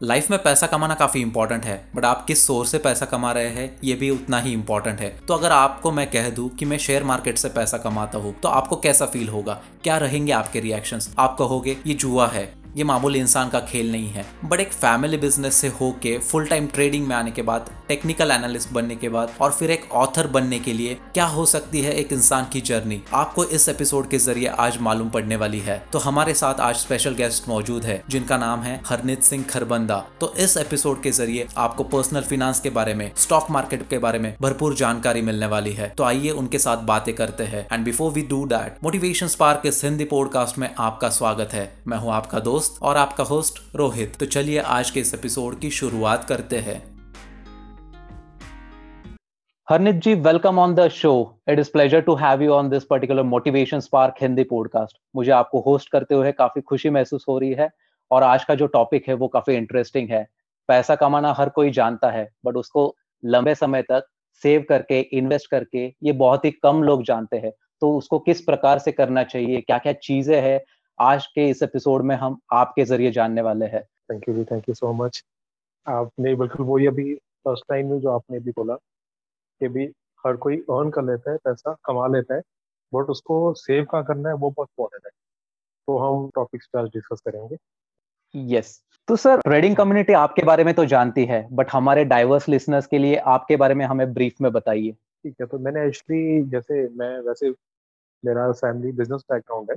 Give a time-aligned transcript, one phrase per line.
[0.00, 3.48] Life में पैसा कमाना काफ़ी इंपॉर्टेंट है बट आप किस सोर्स से पैसा कमा रहे
[3.48, 6.78] हैं, ये भी उतना ही इंपॉर्टेंट है। तो अगर आपको मैं कह दूँ कि मैं
[6.78, 9.60] शेयर मार्केट से पैसा कमाता हूँ तो आपको कैसा फील होगा?
[9.84, 14.08] क्या रहेंगे आपके रिएक्शंस आप कहोगे, ये जुआ है। ये मामूली इंसान का खेल नहीं
[14.08, 18.30] है। बट एक फैमिली बिज़नेस से होके फुल टाइम ट्रेडिंग में आने के बाद टेक्निकल
[18.30, 21.92] एनालिस्ट बनने के बाद, और फिर एक ऑथर बनने के लिए क्या हो सकती है
[21.92, 25.98] एक इंसान की जर्नी आपको इस एपिसोड के ज़रिए आज मालूम पड़ने वाली है। तो
[25.98, 30.56] हमारे साथ आज स्पेशल गेस्ट मौजूद है, जिनका नाम है हरनीत सिंह खरबंदा। तो इस
[30.56, 34.74] एपिसोड के ज़रिए आपको पर्सनल फिनेंस के बारे में स्टॉक मार्केट के बारे में भरपूर
[34.74, 38.44] जानकारी मिलने वाली है। तो आइए उनके साथ बातें करते हैं। And before we do
[38.46, 42.82] that motivation spark इस हिंदी पॉडकास्ट में आपका स्वागत है। मैं हूँ आपका दोस्त दोस्त
[42.82, 46.78] और आपका होस्ट रोहित। तो चलिए आज के इस एपिसोड की शुरुआत करते हैं।
[49.68, 51.12] Harnit ji welcome on the show
[51.48, 55.60] it is pleasure to have you on this particular motivation spark Hindi podcast मुझे आपको
[55.60, 57.70] होस्ट करते हुए काफ़ी खुशी महसूस हो रही है
[58.10, 60.26] और आज का जो टॉपिक है वो काफ़ी इंटरेस्टिंग है।
[60.68, 62.84] पैसा कमाना हर कोई जानता है बट उसको
[63.22, 64.08] लंबे समय तक
[64.42, 67.52] सेव करके इन्वेस्ट करके ये बहुत ही कम लोग जानते हैं।
[67.82, 70.60] तो उसको किस प्रकार से करना चाहिए क्या क्या चीज़ें हैं
[71.00, 74.68] आज के इस एपिसोड में हम आपके ज़रिए जानने वाले हैं। Thank you ji thank
[74.68, 75.22] you so much
[75.86, 79.84] आपने बिल्कुल वही अभी फ़र्स्ट टाइम में जो आपने भी बोला कि भी
[80.26, 82.42] हर कोई अर्न कर लेता है पैसा कमा लेता है
[82.92, 85.10] बट उसको सेव कहाँ करना है वो बहुत इंपॉर्टेंट है।
[85.88, 87.56] तो हम टॉपिक्स पे आज डिस्कस करेंगे।
[88.34, 89.06] Yes yes.
[89.08, 92.98] तो सर ट्रेडिंग कम्युनिटी आपके बारे में तो जानती है बट हमारे डाइवर्स लिसनर्स के
[92.98, 97.18] लिए आपके बारे में हमें ब्रीफ में बताइए। ठीक है तो मैंने एक्चुअली जैसे मैं
[97.20, 97.50] वैसे
[98.24, 99.76] मेरा फैमिली बिज़नेस बैकग्राउंड है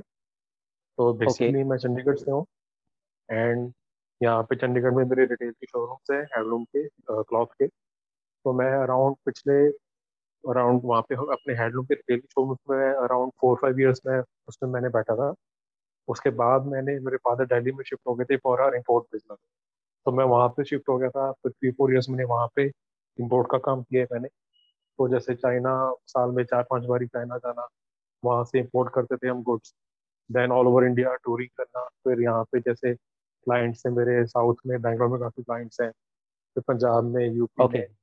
[0.98, 2.44] तो बेसिकली मैं चंडीगढ़ से हूँ
[3.28, 3.72] एंड
[4.20, 8.70] यहाँ पे चंडीगढ़ में मेरे रिटेल की शोरूम्स है हैंडलूम के क्लॉथ के। तो मैं
[8.74, 9.54] अराउंड पिछले
[10.44, 14.18] अराउंड वहाँ पे अपने हैंडलूम के रिटेल की शोरूम में अराउंड फोर फाइव ईयर्स में
[14.48, 15.32] उसमें मैंने बैठा था।
[16.08, 19.38] उसके बाद मैंने मेरे फादर दिल्ली में शिफ्ट हो गए थे फॉर आर इम्पोर्ट बिज़नेस
[20.06, 22.64] तो मैं वहाँ पे शिफ्ट हो गया था फिर थ्री फोर ईयर्स मैंने वहाँ पे
[23.18, 24.28] इम्पोर्ट का काम किया है मैंने।
[24.98, 25.72] तो जैसे चाइना
[26.08, 27.66] साल में चार पाँच बारी चाइना जाना
[28.22, 29.74] वहाँ से इम्पोर्ट करते थे हम goods
[30.30, 34.80] then all over India touring करना। फिर यहाँ पे जैसे क्लाइंट्स हैं मेरे साउथ में
[34.82, 37.78] बैंगलोर में काफ़ी क्लाइंट्स हैं फिर पंजाब में यूपी okay.
[37.78, 37.94] में।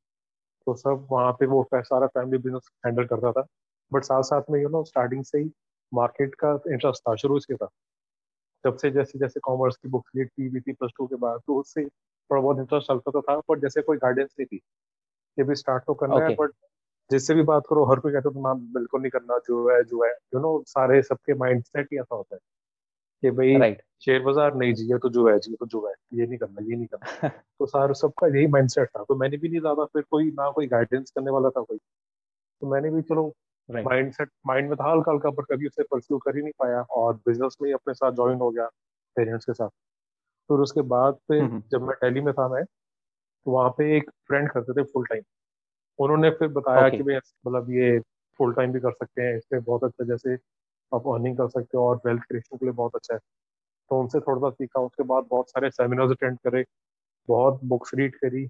[0.68, 3.46] तो सब वहाँ पे वो सारा फैमिली बिज़नेस हैंडल करता था।
[3.92, 5.52] बट साथ साथ में यू नो स्टार्टिंग से ही
[5.92, 7.70] मार्केट का इंटरेस्ट था शुरू से था
[8.64, 11.56] जब से जैसे जैसे कॉमर्स की बुक्स ली थी थी प्लस टू के बाद तो
[11.60, 14.62] उससे थोड़ा बहुत इंटरेस्ट चलता तो था बट जैसे कोई गाइडेंस नहीं थी।
[15.38, 16.30] ये भी स्टार्ट तो करना okay.
[16.30, 16.52] है बट
[17.10, 20.04] जिससे भी बात करो हर कोई कहता है तो बिल्कुल नहीं करना जो है जो
[20.04, 22.40] है। यू नो सारे सबके माइंड सेट ही ऐसा होता है
[23.24, 23.82] कि भाई right.
[24.06, 26.62] शेयर बाज़ार नहीं जी ये तो जो है जी तो जो है ये नहीं करना
[26.62, 27.28] ये नहीं करना।
[27.60, 30.50] तो सारे सबका यही माइंड सेट था। तो मैंने भी नहीं ज़्यादा फिर कोई ना
[30.52, 33.34] कोई गाइडेंस करने वाला था कोई। तो मैंने भी चलो
[33.70, 36.82] माइंड सेट माइंड में था हल्का हल्का पर कभी उसे परस्यू कर ही नहीं पाया
[36.82, 38.66] और बिज़नेस में ही अपने साथ ज्वाइन हो गया
[39.16, 39.70] पेरेंट्स के साथ।
[40.50, 44.50] फिर उसके बाद फिर जब मैं दिल्ली में था मैं तो वहाँ पे एक फ्रेंड
[44.52, 45.22] करते थे फुल टाइम
[46.00, 46.98] उन्होंने फिर बताया okay.
[46.98, 48.00] कि भाई मतलब ये
[48.40, 50.36] फुल टाइम भी कर सकते हैं इसमें बहुत अच्छा जैसे
[50.92, 53.20] आप अर्निंग कर सकते हो और वेल्थ क्रिएशन के लिए बहुत अच्छा है।
[53.92, 56.64] तो उनसे थोड़ा सा सीखा उसके बाद बहुत सारे सेमिनार्स अटेंड करे
[57.30, 58.48] बहुत बुक्स रीड करी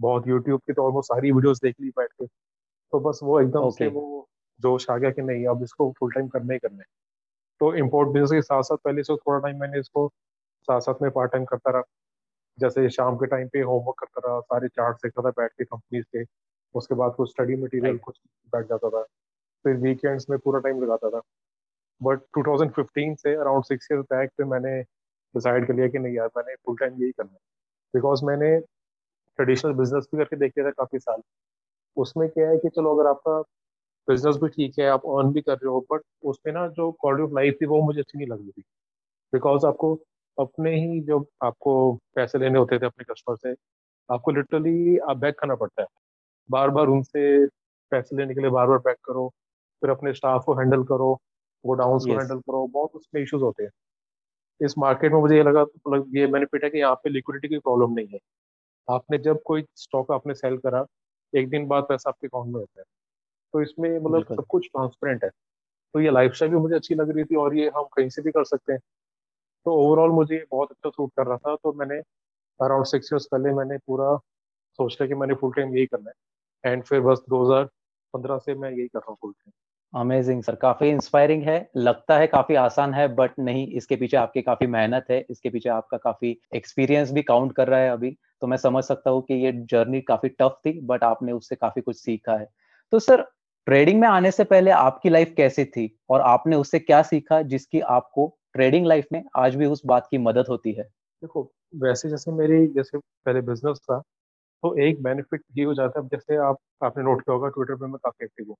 [0.00, 3.60] बहुत यूट्यूब की तो ऑलमोस्ट सारी वीडियोस देख ली बैठ के। तो बस वो एकदम
[3.60, 3.78] okay.
[3.78, 4.26] से वो
[4.60, 6.84] जोश आ गया कि नहीं अब इसको फुल टाइम करना ही करना है।
[7.60, 10.08] तो इम्पोर्ट बिज़नेस के साथ साथ पहले से थोड़ा टाइम मैंने इसको
[10.68, 11.82] साथ साथ में पार्ट टाइम करता रहा।
[12.58, 16.04] जैसे शाम के टाइम पे होमवर्क करता रहा सारे चार्ट देखता था बैठ के कंपनीज़
[16.16, 16.24] के।
[16.74, 18.18] उसके बाद कुछ स्टडी मटेरियल कुछ
[18.52, 19.02] बैठ जाता था।
[19.64, 21.20] फिर वीकेंड्स में पूरा टाइम लगाता था।
[22.00, 24.80] बट 2015 से अराउंड सिक्स ईयर बैक पे मैंने
[25.34, 27.38] डिसाइड कर लिया कि नहीं यार मैंने फुल टाइम यही करना है।
[27.94, 28.58] बिकॉज़ मैंने
[29.38, 31.22] ट्रेडिशनल बिज़नेस भी करके देख लिया था काफ़ी साल।
[31.96, 33.40] उसमें क्या है कि चलो अगर आपका
[34.08, 37.24] बिज़नेस भी ठीक है आप अर्न भी कर रहे हो बट उसमें ना जो क्वालिटी
[37.24, 38.62] ऑफ़ लाइफ थी वो मुझे अच्छी नहीं लग रही थी।
[39.32, 39.94] बिकॉज़ आपको
[40.38, 41.74] अपने ही जो आपको
[42.16, 43.54] पैसे लेने होते थे अपने कस्टमर से
[44.08, 45.88] आपको लिटरली आप बैक करना पड़ता है।
[46.50, 47.46] बार बार उनसे
[47.92, 49.28] पैसे लेने के लिए बार बार बैक करो
[49.82, 51.14] फिर अपने स्टाफ को हैंडल करो
[51.64, 53.70] गोडाउन को हैंडल करो बहुत उसमें इश्यूज़ होते हैं।
[54.60, 57.58] इस मार्केट में मुझे ये लगा मतलब ये बेनिफिट है कि यहाँ पे लिक्विडिटी की
[57.58, 58.18] प्रॉब्लम नहीं है।
[58.88, 60.84] आपने जब कोई स्टॉक आपने सेल करा
[61.32, 62.84] एक दिन बाद पैसा आपके अकाउंट में होता है।
[63.54, 65.30] तो इसमें मतलब सब कुछ ट्रांसपेरेंट है।
[65.94, 68.22] तो ये लाइफ स्टाइल भी मुझे अच्छी लग रही थी और ये हम कहीं से
[68.22, 68.80] भी कर सकते हैं।
[69.66, 71.98] तो ओवरऑल मुझे ये बहुत अच्छा सूट कर रहा था तो मैंने
[72.60, 74.16] अराउंड सिक्स ईयर्स पहले मैंने पूरा
[74.78, 76.14] सोच लिया कि मैंने फुल टाइम यही करना है।
[76.64, 79.34] एंड फिर बस 2015 से मैं यही कर रहा हूँ
[79.94, 84.42] अमेजिंग सर काफ़ी इंस्पायरिंग है। लगता है काफ़ी आसान है बट नहीं इसके पीछे आपकी
[84.42, 88.10] काफ़ी मेहनत है। इसके पीछे आपका काफ़ी एक्सपीरियंस भी काउंट कर रहा है अभी।
[88.40, 91.82] तो मैं समझ सकता हूँ कि ये जर्नी काफ़ी टफ थी बट आपने उससे काफ़ी
[91.82, 92.48] कुछ सीखा है।
[92.92, 93.22] तो सर
[93.66, 95.96] ट्रेडिंग में आने से पहले आपकी लाइफ कैसी थी?
[96.10, 100.18] और आपने उससे क्या सीखा जिसकी आपको ट्रेडिंग लाइफ में आज भी उस बात की
[100.18, 100.84] मदद होती है?
[100.84, 104.02] देखो वैसे जैसे मेरी जैसे पहले बिज़नेस था
[104.62, 107.74] तो एक बेनिफिट ये हो जाता है। अब जैसे आप आपने नोट किया होगा ट्विटर
[107.76, 108.56] पे मैं काफ़ी एक्टिव हूँ।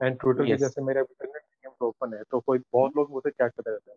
[0.00, 3.48] एंड ट्विटर के यस जैसे मेरे तक ओपन है तो कोई बहुत लोग मुझे क्या
[3.48, 3.96] करते रहते हैं।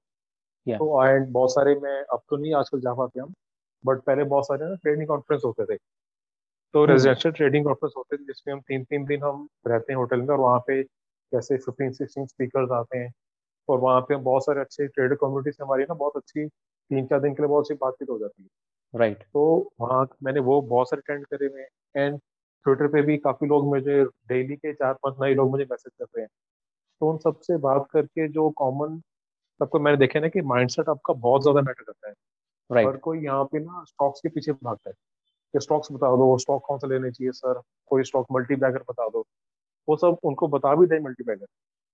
[0.68, 3.34] या तो एंड बहुत सारे मैं अब तो नहीं आजकल जा पाते हम
[3.84, 5.78] बट पहले बहुत सारे ना ट्रेडिंग कॉन्फ्रेंस होते थे।
[6.74, 10.22] तो रेजिडेंशियल ट्रेडिंग कॉन्फ्रेंस होते थे जिसमें हम तीन तीन दिन हम रहते हैं होटल
[10.22, 13.12] में और वहाँ पे जैसे फिफ्टीन सिक्सटीन स्पीकर आते हैं।
[13.70, 17.08] और वहाँ पे हम बहुत सारे अच्छे ट्रेडर कम्युनिटी से हमारी ना बहुत अच्छी तीन
[17.08, 18.50] चार दिन के लिए बहुत अच्छी बातचीत हो जाती है।
[18.96, 19.44] राइट तो
[19.82, 22.20] वहाँ मैंने वो बहुत सारे अटेंड करे हुए हैं। एंड
[22.66, 26.06] ट्विटर पे भी काफ़ी लोग मुझे डेली के चार पाँच नए लोग मुझे मैसेज कर
[26.06, 26.30] रहे हैं।
[27.02, 29.00] तो उन सबसे बात करके जो कॉमन
[29.60, 32.14] सबको मैंने देखा ना कि माइंडसेट आपका बहुत ज़्यादा मैटर करता है।
[32.70, 34.96] राइट कोई यहाँ पे ना स्टॉक्स के पीछे भागता है।
[35.54, 39.08] कि स्टॉक्स बता दो स्टॉक कौन सा लेने चाहिए सर कोई स्टॉक मल्टी बैगर बता
[39.10, 39.26] दो।
[39.88, 41.46] वो सब उनको बता भी दें multi bagger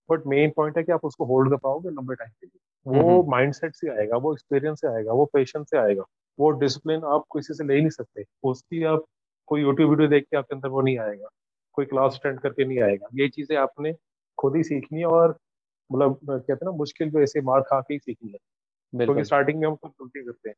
[0.09, 3.19] but main point है कि आप उसको होल्ड कर पाओगे लंबे टाइम के लिए। वो
[3.19, 6.03] हम्म। माइंडसेट से आएगा वो एक्सपीरियंस से आएगा वो पेशेंस से आएगा।
[6.39, 9.05] वो डिसिप्लिन आप किसी से ले ही नहीं सकते। उसकी आप
[9.47, 11.27] कोई यूट्यूब वीडियो देख के आपके अंदर वो नहीं आएगा।
[11.73, 13.93] कोई क्लास अटेंड करके नहीं आएगा। ये चीज़ें आपने
[14.37, 15.37] खुद ही सीखनी है और
[15.89, 18.37] मतलब कहते हैं ना मुश्किल पे ऐसे मार खा के ही सीखनी है।
[19.05, 20.55] क्योंकि स्टार्टिंग में हम खुद गलती करते हैं।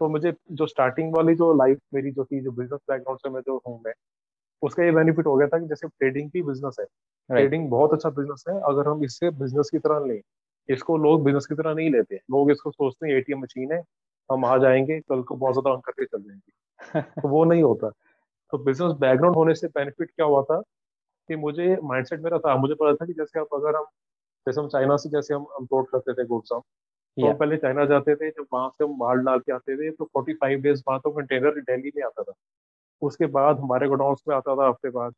[0.00, 3.40] तो मुझे जो स्टार्टिंग वाली जो लाइफ मेरी जो थी जो बिज़नेस बैकग्राउंड से मैं
[3.40, 3.92] जो हूँ मैं
[4.62, 6.86] उसका ये बेनिफिट हो गया था कि जैसे ट्रेडिंग भी बिज़नेस है।
[7.30, 10.20] ट्रेडिंग बहुत अच्छा बिज़नेस है। अगर हम इससे बिज़नेस की तरह लें
[10.68, 13.82] इसको लोग बिज़नेस की तरह नहीं लेते। लोग इसको सोचते हैं एटीएम मशीन है।
[14.30, 17.90] हम आ जाएँगे कल को बहुत ज़्यादा अर्न करके चल जाएँगे। तो वो नहीं होता।
[18.52, 20.60] तो बिज़नेस बैकग्राउंड होने से बेनिफिट क्या हुआ था
[21.28, 23.84] कि मुझे माइंडसेट मेरा था। मुझे पता था कि जैसे आप अगर हम
[24.46, 26.60] जैसे हम चाइना से जैसे हम इम्पोर्ट करते थे गुड्स हम
[27.16, 29.90] तो हम पहले चाइना जाते थे। जब वहाँ से हम माल डाल के आते थे
[29.90, 32.32] तो फोर्टी फाइव डेज़ बाद तो कंटेनर दिल्ली में आता था।
[33.02, 35.14] उसके बाद हमारे गोडाउन में आता था हफ़्ते बाद।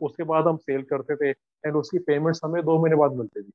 [0.00, 1.30] उसके बाद हम सेल करते थे।
[1.66, 3.52] एंड उसकी पेमेंट्स हमें दो महीने बाद मिलती थी।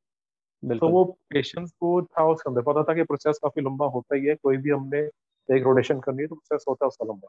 [0.64, 4.26] तो वो पेशेंस को था उसके अंदर। पता था कि प्रोसेस काफ़ी लंबा होता ही
[4.26, 5.00] है कोई भी हमने
[5.50, 7.28] एक रोटेशन करनी है तो प्रोसेस होता है उसका लंबा।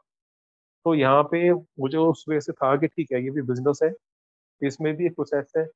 [0.85, 3.91] तो यहाँ पे मुझे उस वजह से था कि ठीक है ये भी बिज़नेस है
[4.61, 5.67] इसमें भी एक प्रोसेस है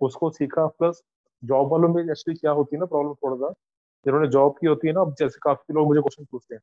[0.00, 1.02] उसको सीखा प्लस
[1.42, 3.52] जॉब वालों में एक्चुअली क्या होती है ना प्रॉब्लम थोड़ा सा
[4.06, 6.62] जिन्होंने जॉब की होती है ना अब जैसे काफ़ी लोग मुझे क्वेश्चन पूछते हैं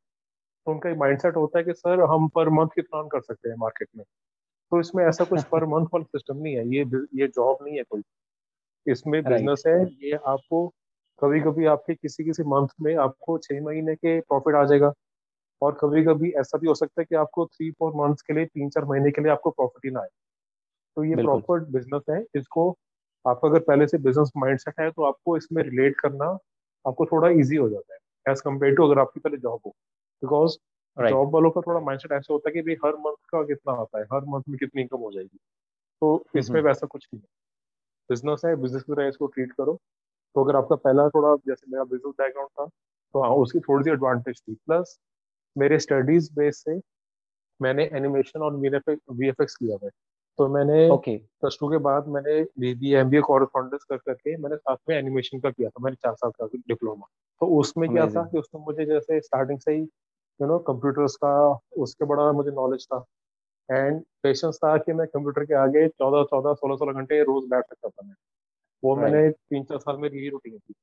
[0.68, 3.56] तो उनका एक माइंडसेट होता है कि सर हम पर मंथ कितना कर सकते हैं
[3.60, 4.06] मार्केट में।
[4.72, 6.86] तो इसमें ऐसा कुछ पर मंथ वाला सिस्टम नहीं है ये
[7.16, 8.02] ये जॉब नहीं है कोई।
[8.86, 10.68] इसमें बिज़नेस है ये आपको
[11.22, 14.94] कभी कभी आपके किसी किसी मंथ में आपको छह महीने के प्रॉफिट आ जाएगा।
[15.62, 18.46] और कभी कभी ऐसा भी हो सकता है कि आपको थ्री फोर मंथ्स के लिए
[18.48, 20.08] तीन चार महीने के लिए आपको प्रॉफिट ही ना आए।
[20.98, 22.70] तो ये प्रॉपर बिज़नेस है इसको
[23.26, 26.26] आपका अगर पहले से बिज़नेस माइंडसेट है तो आपको इसमें रिलेट करना
[26.86, 29.72] आपको थोड़ा इजी हो जाता है एज कंपेयर टू अगर आपकी पहले जॉब हो।
[30.22, 30.58] बिकॉज़
[30.98, 34.00] जॉब वालों का थोड़ा माइंडसेट ऐसा होता है कि भाई हर मंथ का कितना आता
[34.00, 35.38] है हर मंथ में कितनी इनकम हो जाएगी।
[36.02, 37.28] तो इसमें हम्म वैसा कुछ नहीं है।
[38.10, 39.80] बिज़नेस है बिज़नेस की तरह इसको ट्रीट करो।
[40.36, 42.66] तो अगर आपका पहला थोड़ा जैसे मेरा बिज़नेस बैकग्राउंड था
[43.14, 44.98] तो हाँ उसकी थोड़ी सी एडवांटेज थी। प्लस
[45.56, 46.80] मेरे स्टडीज़ बेस से
[47.60, 49.90] मैंने एनिमेशन और वी एफ़ एक्स किया है।
[50.40, 53.98] तो मैंने ओके प्लस टू के बाद मैंने B B M B A correspondence कर
[53.98, 57.06] करके मैंने साथ में एनिमेशन का किया था। मैंने चार साल का डिप्लोमा
[57.42, 59.82] तो उसमें क्या था कि उसमें मुझे जैसे स्टार्टिंग से ही
[60.40, 61.32] यू नो कंप्यूटर्स का
[61.84, 63.04] उसके बड़ा मुझे नॉलेज था।
[63.70, 67.66] एंड पेशेंस था कि मैं कंप्यूटर के आगे चौदह चौदह सोलह सोलह घंटे रोज बैठ
[67.66, 68.16] सकता था मैं।
[68.84, 70.74] वो राइट मैंने तीन चार साल में यही रूटीन थी।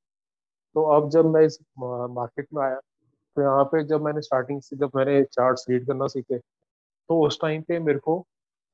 [0.75, 2.79] तो अब जब मैं इस मार्केट में आया
[3.37, 7.39] तो यहाँ पे जब मैंने स्टार्टिंग से जब मैंने चार्ट्स रीड करना सीखे तो उस
[7.41, 8.23] टाइम पे मेरे को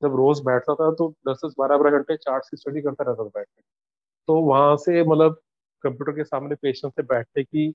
[0.02, 3.24] जब रोज बैठता था तो दस दस बारह बारह घंटे चार्ट की स्टडी करता रहता
[3.24, 3.62] था बैठ के।
[4.28, 5.40] तो वहाँ से मतलब
[5.84, 7.70] कंप्यूटर के सामने पेशेंस से बैठने की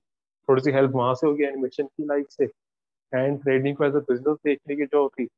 [0.48, 2.44] थोड़ी सी हेल्प वहाँ से होगी एनिमेशन की लाइफ से।
[3.12, 5.28] एंड ट्रेडिंग को एज अ बिज़नेस देखने की जो थी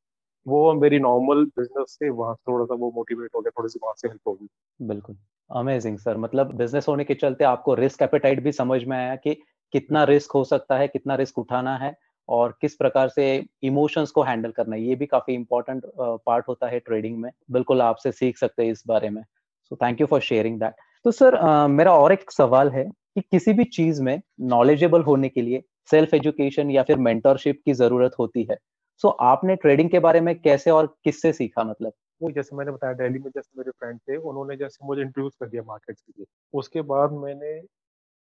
[0.46, 3.94] वो मेरी नॉर्मल बिज़नेस से वहाँ थोड़ा सा वो मोटिवेट हो गया, थोड़ी सी वहाँ
[3.96, 4.49] से हेल्प होगी
[4.80, 5.16] बिल्कुल।
[5.50, 9.34] अमेजिंग सर मतलब बिज़नेस होने के चलते आपको रिस्क एपेटाइट भी समझ में आया कि
[9.75, 11.94] कितना रिस्क हो सकता है, कितना रिस्क उठाना है
[12.28, 13.25] और किस प्रकार से
[13.62, 17.82] इमोशंस को हैंडल करना है। ये भी काफ़ी इंपॉर्टेंट पार्ट होता है ट्रेडिंग में। बिल्कुल
[17.82, 19.22] आपसे सीख सकते हैं इस बारे में।
[19.70, 23.52] So thank you for sharing that तो सर मेरा और एक सवाल है कि किसी
[23.52, 28.46] भी चीज़ में नॉलेजेबल होने के लिए सेल्फ एजुकेशन या फिर मेंटरशिप की ज़रूरत होती
[28.50, 28.56] है।
[29.02, 31.92] सो so, आपने ट्रेडिंग के बारे में कैसे और किससे सीखा मतलब?
[32.23, 35.49] वो जैसे मैंने बताया दिल्ली में जैसे मेरे फ्रेंड थे उन्होंने जैसे मुझे इंट्रोड्यूस कर
[35.49, 37.50] दिया मार्केट के लिए। उसके बाद मैंने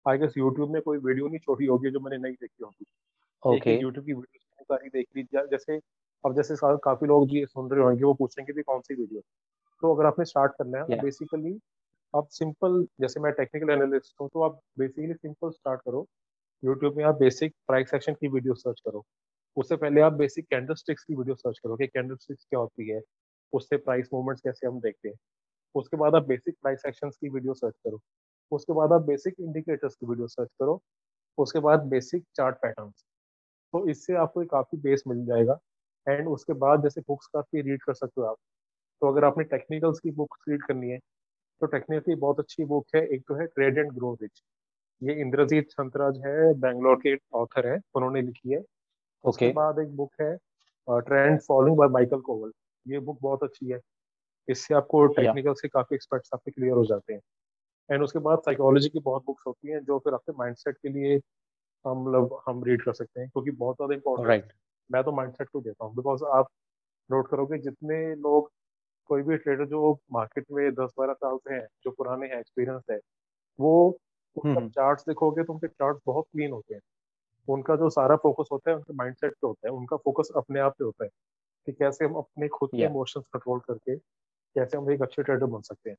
[0.06, 2.86] आई गेस यूट्यूब में कोई वीडियो नहीं छोटी होगी जो मैंने नहीं देखी होगी।
[3.44, 5.80] ओके यूट्यूब की वीडियो सारी देख ली। जैसे
[6.24, 9.22] अब जैसे काफ़ी लोग जी सुन रहे होंगे वो पूछेंगे भी कौन सी वीडियो
[9.84, 11.58] तो अगर आपने स्टार्ट करना है या बेसिकली
[12.14, 16.06] आप सिंपल जैसे मैं टेक्निकल एनालिस्ट हूँ तो आप बेसिकली सिंपल स्टार्ट करो।
[16.64, 19.06] यूट्यूब में आप बेसिक प्राइस सेक्शन की वीडियो सर्च करो।
[19.58, 22.90] उससे पहले आप बेसिक कैंडल स्टिक्स की वीडियो सर्च करो कि कैंडल स्टिक्स क्या होती
[22.90, 23.02] है,
[23.54, 25.16] उससे प्राइस मूवमेंट्स कैसे हम देखते हैं।
[25.76, 28.00] उसके बाद आप बेसिक प्राइस एक्शंस की वीडियो सर्च करो।
[28.52, 30.82] उसके बाद आप बेसिक इंडिकेटर्स की वीडियो सर्च करो।
[31.38, 33.04] उसके बाद बेसिक चार्ट पैटर्न्स
[33.74, 35.58] तो इससे आपको काफ़ी बेस मिल जाएगा।
[36.08, 38.38] एंड उसके बाद जैसे बुक्स काफ़ी रीड कर सकते हो आप।
[39.02, 40.98] तो अगर आपने टेक्निकल्स की बुक्स रीड करनी है
[41.62, 44.42] तो टेक्निकली बहुत अच्छी बुक है। एक तो है ट्रेड एंड ग्रो रिच
[45.02, 48.62] ये इंद्रजीत छंतराज है बैंगलोर के ऑथर है। उन्होंने लिखी है.
[49.24, 50.36] उसके बाद एक बुक है
[50.88, 52.52] trend following by Michael Covel
[52.86, 53.80] ये बुक बहुत अच्छी है।
[54.48, 57.22] इससे आपको टेक्निकल से काफ़ी एक्सपर्ट्स आपके क्लियर हो जाते हैं।
[57.90, 61.16] एंड उसके बाद साइकोलॉजी की बहुत बुक्स होती हैं जो फिर आपके माइंडसेट के लिए
[61.86, 64.52] हम मतलब हम रीड कर सकते हैं क्योंकि बहुत ज़्यादा इंपॉर्टेंट right.
[64.90, 66.48] मैं तो माइंडसेट को देता हूँ बिकॉज़ आप
[67.10, 68.52] नोट करोगे जितने लोग
[69.10, 72.84] कोई भी ट्रेडर जो मार्केट में दस बारह साल से हैं जो पुराने हैं एक्सपीरियंस
[72.92, 73.00] है
[73.60, 73.74] वो
[74.36, 76.82] उनका चार्ट्स देखोगे तो उनके चार्ट बहुत क्लीन होते हैं।
[77.48, 80.72] उनका जो सारा फोकस होता है उनके माइंडसेट पे होता है उनका फोकस अपने आप
[80.72, 81.10] पे होता है
[81.68, 85.62] कि कैसे हम अपने खुद के इमोशंस कंट्रोल करके कैसे हम एक अच्छे ट्रेडर बन
[85.62, 85.98] सकते हैं।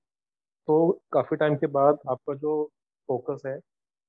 [0.69, 2.71] तो काफ़ी टाइम के बाद आपका जो
[3.09, 3.61] फोकस है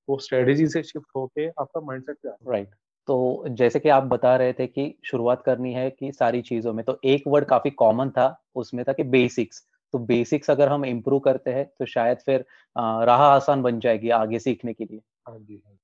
[0.09, 2.79] वो स्ट्रेटेजी से शिफ्ट होके आपका माइंडसेट पे राइट right.
[3.07, 6.85] तो जैसे कि आप बता रहे थे कि शुरुआत करनी है कि सारी चीज़ों में
[6.85, 11.19] तो एक वर्ड काफ़ी कॉमन था उसमें था कि बेसिक्स तो बेसिक्स अगर हम इम्प्रूव
[11.19, 12.45] करते हैं तो शायद फिर
[12.77, 15.75] राह आसान बन जाएगी आगे सीखने के लिए। हाँ जी हाँ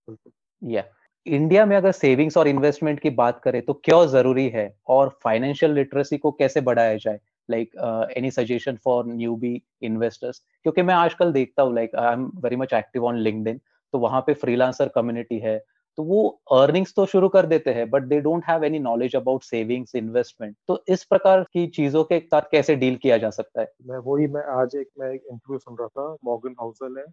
[1.29, 4.73] इंडिया में अगर सेविंग्स और इन्वेस्टमेंट की बात करें तो क्यों ज़रूरी है?
[4.87, 7.19] और फाइनेंशियल लिटरेसी को कैसे बढ़ाया जाए?
[7.49, 9.05] Like any suggestion for
[9.35, 13.59] newbie investors क्योंकि मैं आजकल देखता हूँ like I am very much active on LinkedIn
[13.93, 15.57] तो वहाँ पे फ्रीलांसर कम्युनिटी है
[15.97, 19.43] तो वो अर्निंग्स तो शुरू कर देते हैं but they don't have any knowledge about
[19.43, 23.71] savings investment तो इस प्रकार की चीज़ों के साथ कैसे डील किया जा सकता है?
[23.87, 27.05] मैं वही, मैं आज एक, मैं एक इंटरव्यू सुन रहा था मॉर्गन हाउसल है,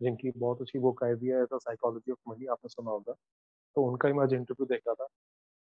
[0.00, 3.14] जिनकी बहुत अच्छी बुक आई हुई है साइकोलॉजी ऑफ़ मनी आपने सुना होगा।
[3.76, 5.06] तो उनका ही मैं आज इंटरव्यू देख रहा था।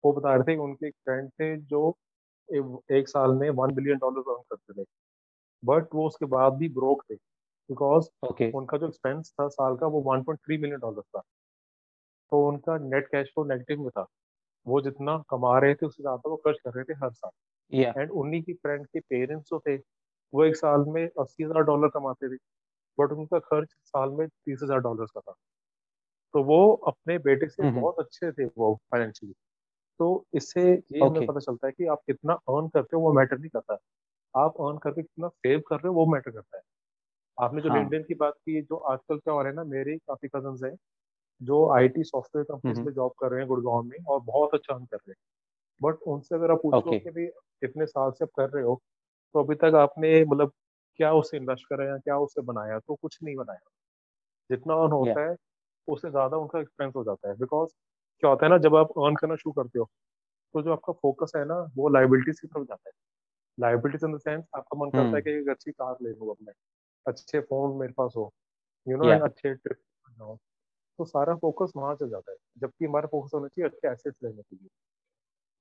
[0.04, 1.96] वो बता रहे थे उनके एक फ्रेंड थे जो
[2.92, 4.86] एक साल में वन बिलियन डॉलर अर्न करते थे।
[5.62, 8.50] बट वो उसके बाद भी ब्रोक थे बिकॉज़ okay.
[8.54, 11.20] उनका जो एक्सपेंस था साल का वो 1.3 मिलियन डॉलर था।
[12.32, 14.06] तो उनका नेट कैश फ्लो नेगेटिव में था।
[14.66, 17.30] वो जितना कमा रहे थे उससे ज़्यादा वो खर्च कर रहे थे हर साल।
[17.72, 18.10] And yeah.
[18.12, 19.76] उन्हीं की फ्रेंड के पेरेंट्स जो थे
[20.32, 22.38] वो एक साल में अस्सी हज़ार डॉलर कमाते थे।
[22.98, 25.34] बट उनका खर्च साल में तीस हज़ार डॉलर का था।
[26.34, 29.34] तो वो अपने बेटे से बहुत अच्छे थे वो फाइनेंशियली
[29.98, 31.16] तो इससे ये okay.
[31.16, 33.78] हमें पता चलता है कि आप कितना अर्न करते हो वो मैटर नहीं करता
[34.34, 36.62] आप अर्न करके कितना सेव कर रहे हो वो मैटर करता है
[37.38, 38.02] आपने जो हाँ.
[38.02, 40.76] की बात की जो आजकल क्या हो रहा है ना मेरे काफ़ी कज़न है
[41.42, 44.84] जो आईटी सॉफ्टवेयर कंपनीज़ में जॉब कर रहे हैं गुड़गांव में और बहुत अच्छा अर्न
[44.84, 45.22] कर रहे हैं
[45.82, 47.00] बट उनसे अगर आप पूछो okay.
[47.00, 48.80] कि भी कितने साल से आप कर रहे हो
[49.34, 50.52] तो अभी तक आपने मतलब
[50.96, 53.70] क्या उससे इन्वेस्ट करा या क्या उससे बनाया तो कुछ नहीं बनाया
[54.50, 55.30] जितना अर्न होता yeah.
[55.30, 55.36] है
[55.88, 57.70] उससे ज़्यादा उनका एक्सपेंस हो जाता है बिकॉज़
[58.22, 59.88] क्या होता है ना जब आप अर्न करना शुरू करते हो
[60.54, 62.92] तो जो आपका फोकस है ना वो लाइबिलिटीज की तरफ़ जाता है
[63.58, 65.24] लाइबिलिटीज इन द सेंस आपका मन करता है hmm.
[65.24, 66.52] कि एक अच्छी कार ले लूँ अपने
[67.06, 68.32] अच्छे फ़ोन मेरे पास हो
[68.86, 69.78] यू नो अच्छे ट्रिप
[70.20, 70.38] हो
[70.98, 74.42] तो सारा फोकस वहाँ चल जाता है जबकि हमारा फोकस होना चाहिए अच्छे एसेट्स लेने
[74.42, 74.68] के लिए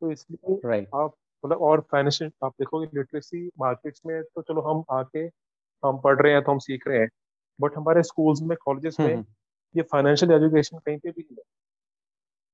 [0.01, 0.87] तो इसलिए right.
[0.95, 5.25] आप मतलब और फाइनेंशियल आप देखोगे लिटरेसी मार्केट्स में तो चलो हम आके
[5.83, 7.09] हम पढ़ रहे हैं तो हम सीख रहे हैं
[7.61, 9.25] बट हमारे स्कूल्स में कॉलेजेस में hmm.
[9.75, 11.43] ये फाइनेंशियल एजुकेशन कहीं पे भी नहीं है।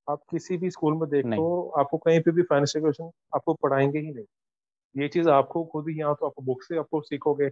[0.07, 1.47] आप किसी भी स्कूल में देखो
[1.79, 4.25] आपको कहीं पे भी फाइनेंशियल एजुकेशन आपको पढ़ाएँगे ही नहीं।
[4.95, 7.49] ये चीज़ आपको खुद ही यहाँ तो आपको बुक से आपको सीखोगे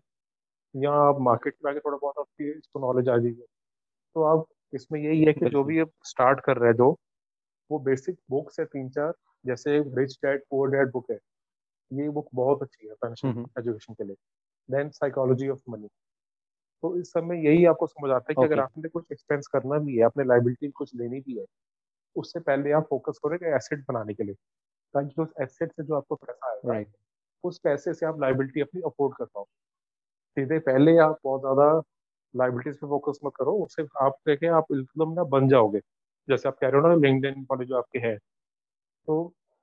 [0.75, 3.41] या आप मार्केट में आके थोड़ा बहुत आपकी इसको नॉलेज आ जाएगी।
[4.15, 6.93] तो आप इसमें यही है कि जो भी आप स्टार्ट कर रहे हैं
[7.69, 9.13] वो बेसिक बुक्स है तीन चार
[9.45, 11.17] जैसे rich dad poor dad book है।
[11.91, 14.15] ये बुक बहुत अच्छी है फाइनेंशियल एजुकेशन के लिए।
[14.69, 15.87] देन साइकोलॉजी ऑफ़ मनी
[16.83, 19.97] तो इस समय यही आपको समझ आता है कि अगर आपने कुछ एक्सपेंस करना भी
[19.97, 21.45] है अपने लाइबिलिटी कुछ लेनी भी है
[22.15, 24.35] उससे पहले आप फोकस करो एसेट बनाने के लिए
[24.93, 26.87] ताकि उस एसेट से जो आपको पैसा आएगा right.
[27.43, 29.45] उस पैसे से आप लाइबिलिटी अपनी अफोर्ड कर पाओ
[30.37, 31.81] सीधे पहले आप बहुत ज़्यादा
[32.33, 35.79] लाइबिलिटीज पे फोकस मत करो उससे आप देखें आप एकदम ना बन जाओगे
[36.27, 39.21] जैसे आप कह रहे हो ना लिंक्डइन वाले जो आपके है तो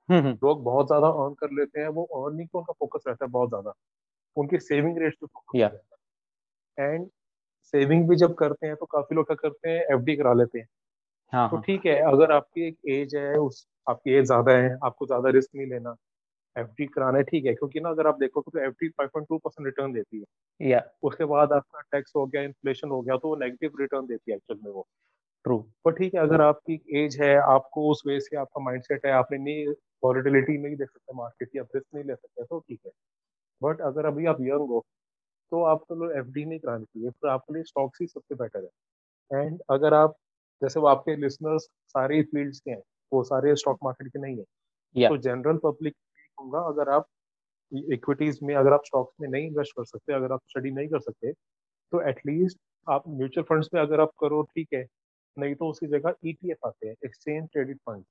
[0.09, 3.25] हम्म, हम्म। लोग बहुत ज़्यादा अर्न कर लेते हैं वो अर्निंग को उनका फोकस रहता
[3.25, 3.73] है बहुत ज़्यादा
[4.37, 5.59] उनकी सेविंग रेट पे फोकस.
[5.61, 5.94] रहता है
[6.77, 7.07] एंड
[7.73, 10.67] सेविंग भी जब करते हैं तो काफ़ी लोग क्या करते हैं एफडी करा लेते हैं।
[11.33, 14.77] हाँ, तो हाँ। ठीक है अगर आपकी एक एज है उस आपकी एज ज़्यादा है
[14.85, 15.95] आपको ज़्यादा रिस्क नहीं लेना
[16.55, 19.09] एफ़ डी कराना है ठीक है क्योंकि ना अगर आप देखो तो F D five
[19.13, 23.01] point two percent return देती है या। उसके बाद आपका टैक्स हो गया इन्फ्लेशन हो
[23.01, 24.85] गया तो वो नेगेटिव रिटर्न देती है एक्चुअल में वो।
[25.45, 29.11] ट्रू। पर ठीक है अगर आपकी एज है आपको उस वे से आपका माइंडसेट है
[29.13, 29.67] आपने नहीं
[30.03, 32.91] वॉलिटिलिटी नहीं देख सकते मार्केट की आप रिस्क नहीं ले सकते तो ठीक है।
[33.61, 34.85] बट अगर अभी आप यंग हो
[35.55, 39.43] तो आपको एफ़ डी नहीं करानी चाहिए फिर आपके लिए स्टॉक्स ही सबसे बेटर है।
[39.43, 40.15] एंड अगर आप
[40.61, 42.81] जैसे वो आपके लिसनर्स सारे फील्ड्स के हैं
[43.11, 44.43] वो सारे स्टॉक मार्केट के नहीं है
[44.95, 45.09] yeah.
[45.09, 45.95] तो जनरल पब्लिक
[46.37, 47.07] होगा अगर आप
[47.93, 50.99] इक्विटीज में अगर आप स्टॉक्स में नहीं इन्वेस्ट कर सकते अगर आप स्टडी नहीं कर
[50.99, 52.57] सकते तो एटलीस्ट
[52.87, 54.85] आप म्यूचुअल फंड्स में अगर आप करो ठीक है
[55.37, 58.03] नहीं तो उसकी जगह ईटीएफ e आते हैं एक्सचेंज ट्रेडेड फंड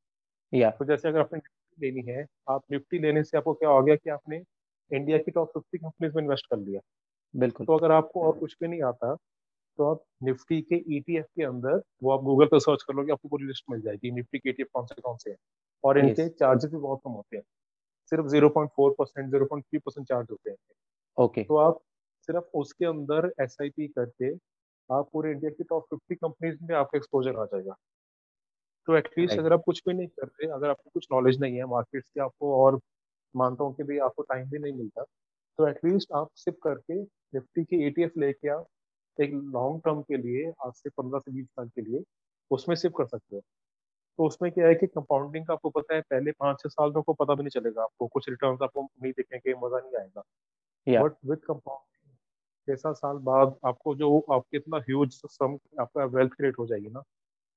[0.53, 1.41] या तो जैसे अगर आपने
[1.79, 4.43] लेनी है आप निफ्टी लेने से आपको क्या हो गया कि आपने
[4.91, 6.81] इंडिया की टॉप फिफ्टी कंपनीज़ में इन्वेस्ट कर लिया।
[7.35, 9.15] बिल्कुल। तो अगर आपको और कुछ भी नहीं आता
[9.79, 13.29] तो आप निफ्टी के ईटीएफ के अंदर वो आप गूगल पर सर्च कर लोगे आपको
[13.29, 15.37] पूरी लिस्ट मिल जाएगी निफ्टी के ईटीएफ कौन से कौन से हैं।
[15.85, 17.45] और इनके चार्जेस भी बहुत कम होते हैं।
[18.13, 20.57] सिर्फ़ zero point four percent zero point three percent charge होते हैं।
[21.19, 21.81] ओके तो आप
[22.29, 24.35] सिर्फ़ उसके अंदर एस आई पी करके
[24.91, 27.77] आप पूरे इंडिया की टॉप फिफ्टी कंपनीज़ में आपका एक्सपोजर आ जाएगा।
[28.89, 31.65] तो एटलीस्ट अगर आप कुछ भी नहीं कर रहे अगर आपको कुछ नॉलेज नहीं है
[31.67, 32.79] मार्केट्स की आपको और
[33.35, 35.03] मानता हूँ कि भी आपको टाइम भी नहीं मिलता
[35.59, 37.03] तो एटलीस्ट आप सिप करके
[37.35, 38.67] निफ्टी की एटीएफ लेके आप
[39.19, 42.03] एक लॉन्ग टर्म के लिए आज से पंद्रह से बीस साल के लिए
[42.51, 43.43] उसमें सेव कर सकते हो।
[44.19, 46.99] तो उसमें क्या है कि कंपाउंडिंग का आपको पता है पहले पाँच छह साल तो
[46.99, 50.23] आपको पता भी नहीं चलेगा आपको कुछ रिटर्न आपको नहीं देखेंगे मज़ा नहीं आएगा।
[50.87, 52.17] बट विद कंपाउंडिंग
[52.69, 56.91] छह सात साल बाद आपको जो आपके इतना ह्यूज सम आपका वेल्थ क्रिएट हो जाएगी
[56.91, 57.03] ना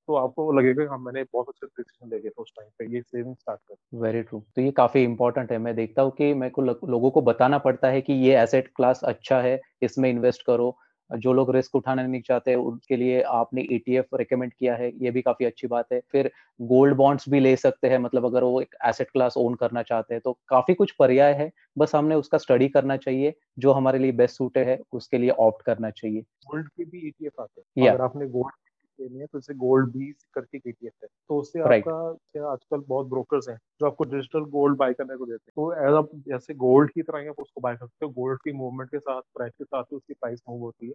[0.07, 3.35] तो आपको लगेगा हाँ मैंने बहुत अच्छे डिसीज़न ले थे उस टाइम पे ये सेविंग
[3.35, 6.61] स्टार्ट कर वेरी ट्रू तो ये काफ़ी इंपॉर्टेंट है। मैं देखता हूँ कि मेरे को
[6.61, 10.75] लोगों को बताना पड़ता है कि ये एसेट क्लास अच्छा है इसमें इन्वेस्ट करो।
[11.09, 15.11] जो लोग रिस्क उठाना नहीं चाहते उनके लिए आपने ईटीएफ e रिकमेंड किया है ये
[15.11, 18.61] भी काफ़ी अच्छी बात है। फिर गोल्ड बॉन्ड्स भी ले सकते हैं मतलब अगर वो
[18.61, 22.37] एक एसेट क्लास ओन करना चाहते हैं तो काफ़ी कुछ पर्याय है। बस हमने उसका
[22.37, 26.67] स्टडी करना चाहिए जो हमारे लिए बेस्ट सूटेड है उसके लिए ऑप्ट करना चाहिए। गोल्ड
[26.67, 28.53] के भी ईटीएफ आते हैं। अगर आपने गोल्ड
[28.99, 33.07] लेनी है तो इसे गोल्ड भी करके ईटीएफ है। तो उससे आपका क्या आजकल बहुत
[33.09, 36.53] ब्रोकर्स हैं जो आपको डिजिटल गोल्ड बाय करने को देते हैं। तो एज आप जैसे
[36.57, 39.53] गोल्ड की तरह आप उसको बाय कर सकते हो। गोल्ड की मूवमेंट के साथ प्राइस
[39.53, 40.93] के साथ उसकी प्राइस मूव होती है।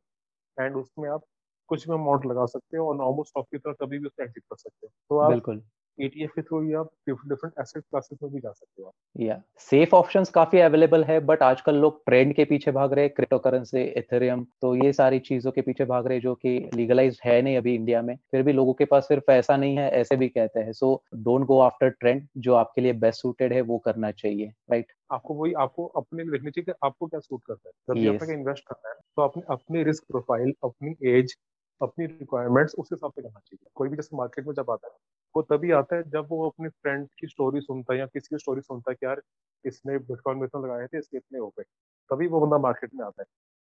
[0.56, 1.22] एंड उसमें आप
[1.70, 4.44] कुछ भी अमाउंट लगा सकते हो और नॉर्मल स्टॉक की तरह कभी भी उसको एग्जिट
[4.44, 5.62] कर सकते हो। तो आप बिल्कुल।
[5.98, 9.94] एटीएफ के थ्रू ही आप डिफरेंट एसेट क्लासेस में भी जा सकते हो या सेफ़
[9.94, 13.82] ऑप्शंस काफ़ी अवेलेबल है बट आजकल लोग ट्रेंड के पीछे भाग रहे हैं क्रिप्टो करेंसी
[13.98, 17.74] इथेरियम तो ये सारी चीज़ों के पीछे भाग रहे जो कि लीगलाइज है नहीं अभी
[17.74, 20.72] इंडिया में। फिर भी लोगों के पास सिर्फ़ पैसा नहीं है ऐसे भी कहते हैं।
[20.72, 24.84] So don't go after trend जो आपके लिए बेस्ट सूटेड है वो करना चाहिए राइट
[24.84, 24.96] right?
[25.10, 28.32] आपको वही आपको अपने देखना चाहिए कि आपको क्या सूट करता है। जब भी आपको
[28.32, 31.36] इन्वेस्ट करना है तो अपने अपनी रिस्क प्रोफ़ाइल अपनी एज
[31.80, 34.94] अपनी रिक्वायरमेंट्स उस हिसाब से करना चाहिए। कोई भी जैसे मार्केट में जब आता है
[35.34, 38.38] वो तभी आता है जब वो अपने फ्रेंड की स्टोरी सुनता है या किसी की
[38.38, 39.22] स्टोरी सुनता है कि यार
[39.64, 41.64] इसने बिटकॉइन में इतना लगाए थे इसके इतने हो गए।
[42.10, 43.26] तभी वो बंदा मार्केट में आता है।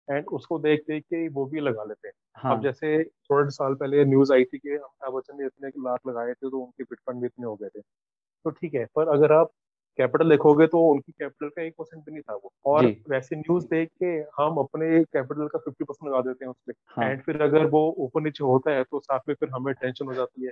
[0.08, 2.56] एंड उसको देख देख के वो भी लगा लेते हैं। हाँ.
[2.56, 6.34] अब जैसे थोड़े साल पहले न्यूज़ आई थी कि अमिताभ बच्चन ने इतने लाख लगाए
[6.34, 9.52] थे तो उनके बिटकॉइन भी इतने हो गए थे। तो ठीक है पर अगर आप
[10.00, 13.66] कैपिटल देखोगे तो उनकी कैपिटल का एक परसेंट भी नहीं था वो। और वैसे न्यूज़
[13.68, 17.10] देख के हम अपने कैपिटल का फिफ्टी परसेंट लगा देते हैं उसपे। हाँ.
[17.10, 20.14] एंड फिर अगर वो ऊपर नीचे होता है तो साथ में फिर हमें टेंशन हो
[20.14, 20.52] जाती है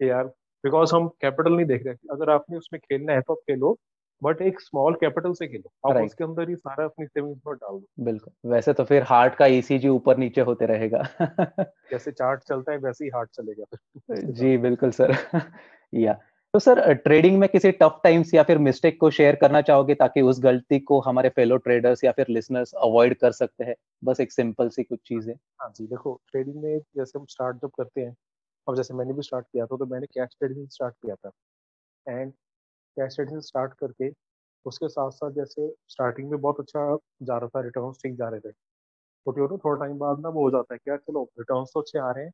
[0.00, 0.32] कि यार
[0.64, 3.78] बिकॉज़ हम कैपिटल नहीं देख रहे अगर आपने उसमें खेलना है तो आप खेलो
[4.22, 7.78] बट एक स्मॉल कैपिटल से खेलो। आप उसके अंदर ही सारा अपनी सेविंग्स में डाल
[7.78, 11.02] दो। बिल्कुल। वैसे तो फिर हार्ट का ईसीजी ऊपर नीचे होते रहेगा।
[11.90, 13.76] जैसे चार्ट चलता है वैसे ही हार्ट चलेगा।
[14.32, 15.12] जी बिल्कुल सर।
[15.94, 16.12] या।
[16.54, 20.20] तो सर ट्रेडिंग में किसी टफ टाइम्स या फिर मिस्टेक को शेयर करना चाहोगे ताकि
[20.20, 23.74] उस गलती को हमारे फेलो ट्रेडर्स या फिर लिसनर्स अवॉइड कर सकते हैं?
[24.04, 27.68] बस एक सिंपल सी कुछ चीज़ें। हाँ जी देखो ट्रेडिंग में जैसे हम स्टार्ट जब
[27.68, 28.16] करते हैं
[28.66, 31.30] अब जैसे मैंने भी स्टार्ट किया था तो मैंने कैश ट्रेडिंग स्टार्ट किया था।
[32.06, 32.32] एंड
[32.96, 34.10] कैश ट्रेडिंग स्टार्ट करके
[34.66, 38.40] उसके साथ साथ जैसे स्टार्टिंग में बहुत अच्छा जा रहा था रिटर्न ठीक जा रहे
[38.40, 41.98] थे। तो थोड़ा टाइम बाद ना वो हो जाता है क्या चलो रिटर्न तो अच्छे
[41.98, 42.32] आ रहे हैं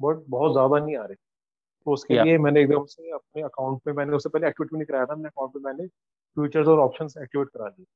[0.00, 3.94] बट बहुत ज़्यादा नहीं आ रहे। तो उसके लिए मैंने एकदम से अपने अकाउंट में
[3.94, 7.48] मैंने उससे पहले एक्टिवेट नहीं कराया था अपने अकाउंट में मैंने फ्यूचर्स और ऑप्शन एक्टिवेट
[7.48, 7.86] करा दिए।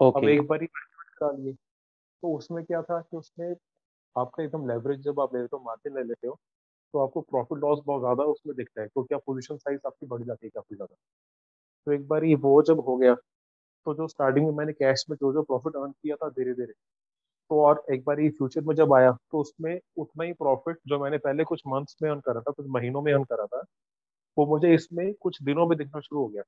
[0.00, 0.22] okay.
[0.22, 3.54] अब एक बार ही एक्टिवेट करा लिए। तो उसमें क्या था कि उसमें
[4.16, 6.38] आपका एकदम लेवरेज जब आप ले लेते हो मार्जिन ले लेते हो।
[6.94, 10.22] तो आपको प्रॉफिट लॉस बहुत ज़्यादा उसमें दिखता है क्योंकि आप पोजिशन साइज़ आपकी बढ़
[10.24, 10.94] जाती है काफ़ी ज़्यादा।
[11.86, 13.14] तो एक बार ये वो जब हो गया
[13.86, 16.72] तो जो स्टार्टिंग में मैंने कैश में जो जो प्रॉफिट अर्न किया था धीरे धीरे
[17.50, 20.98] तो और एक बार ये फ्यूचर में जब आया तो उसमें उतना ही प्रॉफिट जो
[21.00, 23.62] मैंने पहले कुछ मंथ्स में अर्न करा था कुछ महीनों में अर्न करा था
[24.36, 26.42] वो मुझे इसमें कुछ दिनों में दिखना शुरू हो गया।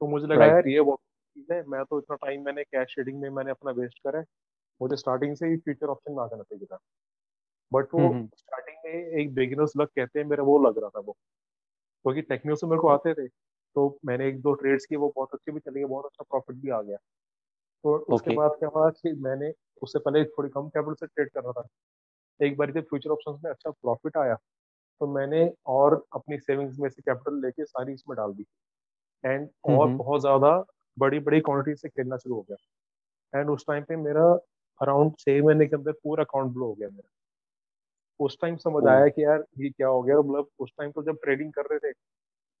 [0.00, 0.98] तो मुझे लगा यार ये बहुत
[1.36, 4.24] चीज़ है मैं तो इतना टाइम मैंने कैश शेडिंग में मैंने अपना वेस्ट करा है
[4.80, 6.78] मुझे स्टार्टिंग से ही फ्यूचर ऑप्शन में आ जाना चाहिए था।
[7.72, 8.67] बट वो स्टार्टिंग में
[9.20, 11.12] एक बिगिनर्स लग कहते हैं मेरा वो लग रहा था वो।
[12.04, 13.26] क्योंकि तो टेक्निकल से मेरे को आते थे
[13.76, 16.56] तो मैंने एक दो ट्रेड्स किए वो बहुत अच्छे भी चले गए बहुत अच्छा प्रॉफिट
[16.56, 16.96] भी आ गया।
[17.84, 21.42] तो उसके बाद क्या हुआ कि मैंने उससे पहले थोड़ी कम कैपिटल से ट्रेड कर
[21.42, 21.66] रहा था।
[22.40, 24.34] एक बार जब फ्यूचर ऑप्शन में अच्छा प्रॉफिट आया
[25.00, 28.44] तो मैंने और अपनी सेविंग्स में से कैपिटल लेके सारी इसमें डाल दी।
[29.24, 30.50] एंड और बहुत ज़्यादा
[30.96, 34.24] बड़ी बड़ी क्वांटिटी से खेलना शुरू हो गया। एंड उस टाइम पे मेरा
[34.80, 37.08] अराउंड छह महीने के अंदर पूरा अकाउंट ब्लो हो गया मेरा।
[38.20, 40.18] उस टाइम समझ आया कि यार ये क्या हो गया?
[40.18, 41.92] मतलब उस टाइम तो जब ट्रेडिंग कर रहे थे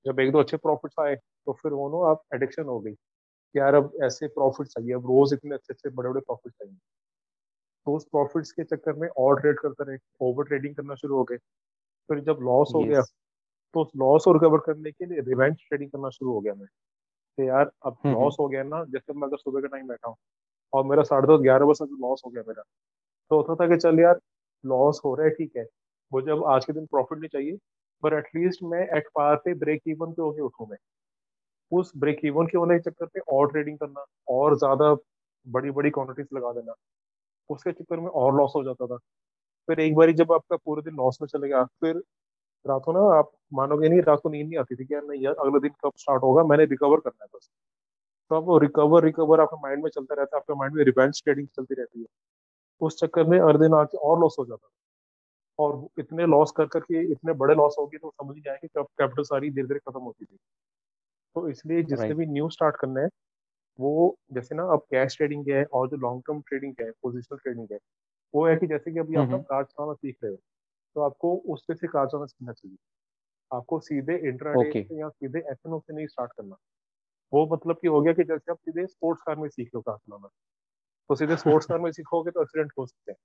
[0.06, 3.58] जब एक दो अच्छे प्रॉफिट्स आए तो फिर वो नो आप एडिक्शन हो गई कि
[3.58, 6.76] यार अब ऐसे प्रॉफिट चाहिए अब रोज इतने अच्छे अच्छे बड़े बड़े प्रॉफिट चाहिए।
[7.86, 11.24] तो उस प्रॉफिट्स के चक्कर में और ट्रेड करते रहे ओवर ट्रेडिंग करना शुरू हो
[11.24, 11.36] गए।
[12.08, 13.02] फिर जब लॉस हो गया
[13.74, 16.66] तो उस लॉस को रिकवर करने के लिए रिवेंज ट्रेडिंग करना शुरू हो गया मैं।
[17.38, 19.88] तो यार अब हम्म, हम्म। लॉस हो गया ना जैसे मैं अगर सुबह का टाइम
[19.88, 20.16] बैठा हूँ
[20.72, 22.62] और मेरा साढ़े दस ग्यारह बजे लॉस हो गया मेरा
[23.30, 24.20] तो होता था कि चल यार
[24.64, 25.66] लॉस हो रहा है, ठीक है।
[26.12, 27.58] मुझे अब आज के दिन प्रॉफिट नहीं चाहिए
[28.02, 30.76] पर एटलीस्ट मैं एट पार पे ब्रेक इवन पे होके उठूँ मैं।
[31.72, 34.94] उस ब्रेक इवन के होने के चक्कर पे और ट्रेडिंग करना, और ज़्यादा
[35.46, 36.74] बड़ी बड़ी क्वान्टिटीज लगा देना,
[37.50, 38.96] उसके चक्कर में और लॉस हो जाता था।
[39.68, 42.02] फिर एक बार जब आपका पूरे दिन लॉस में चले गया, फिर
[42.64, 45.34] रातों ना आप मानोगे नहीं, रात को नींद नहीं आती थी कि यार नहीं यार,
[45.36, 47.48] अगले दिन कब स्टार्ट होगा, मैंने रिकवर करना है बस।
[48.30, 51.48] तो वो रिकवर रिकवर आपके माइंड में चलता रहता है, आपके माइंड में रिवेंज ट्रेडिंग
[51.48, 52.06] चलती रहती है।
[52.80, 54.72] उस चक्कर में दिन आके और लॉस हो जाता है
[55.58, 58.68] और इतने लॉस कर करके इतने बड़े लॉस हो गए तो समझ नहीं आया कि
[58.78, 60.36] कब कैपिटल सारी धीरे धीरे खत्म होती थी।
[61.36, 63.08] तो इसलिए जिसने भी न्यू स्टार्ट करना है
[63.78, 63.92] वो
[64.34, 67.78] जैसे ना अब कैश ट्रेडिंग है और जो लॉन्ग टर्म ट्रेडिंग है पोजिशनल ट्रेडिंग है
[68.34, 70.38] वो है कि जैसे कि अभी आप हम्म कार्ड चलाना सीख रहे हो
[70.96, 72.76] तो आपको उससे से कार्ड चलाना सीखना चाहिए।
[73.50, 76.56] आपको सीधे इंटरनेट से या सीधे एफ़ से नहीं स्टार्ट करना।
[77.32, 79.96] वो मतलब कि हो गया कि जैसे आप सीधे स्पोर्ट्स कार में सीख लो कार
[79.98, 80.28] चलाना।
[81.10, 83.18] तो सीधे स्पोर्ट्स कार में सीखोगे तो एक्सीडेंट हो सकते हैं।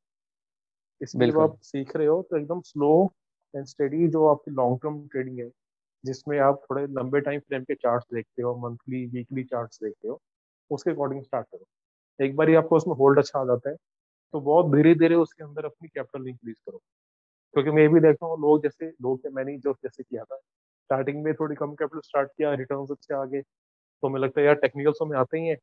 [1.01, 2.91] इसलिए जब आप सीख रहे हो तो एकदम स्लो
[3.53, 5.49] एंड स्टडी जो आपकी लॉन्ग टर्म ट्रेडिंग है
[6.03, 10.19] जिसमें आप थोड़े लंबे टाइम फ्रेम के चार्ट्स देखते हो मंथली वीकली चार्ट्स देखते हो
[10.71, 13.75] उसके अकॉर्डिंग स्टार्ट करो। एक बार ही आपको उसमें होल्ड अच्छा आ जाता है
[14.33, 16.77] तो बहुत धीरे धीरे उसके अंदर अपनी कैपिटल इंक्रीज करो।
[17.53, 21.33] क्योंकि मैं भी देखता हूँ लोग जैसे लोग मैंने जो जैसे किया था स्टार्टिंग में
[21.33, 25.17] थोड़ी कम कैपिटल स्टार्ट किया रिटर्न अच्छे आगे तो हमें लगता है यार टेक्निकल्स में
[25.19, 25.55] आते ही है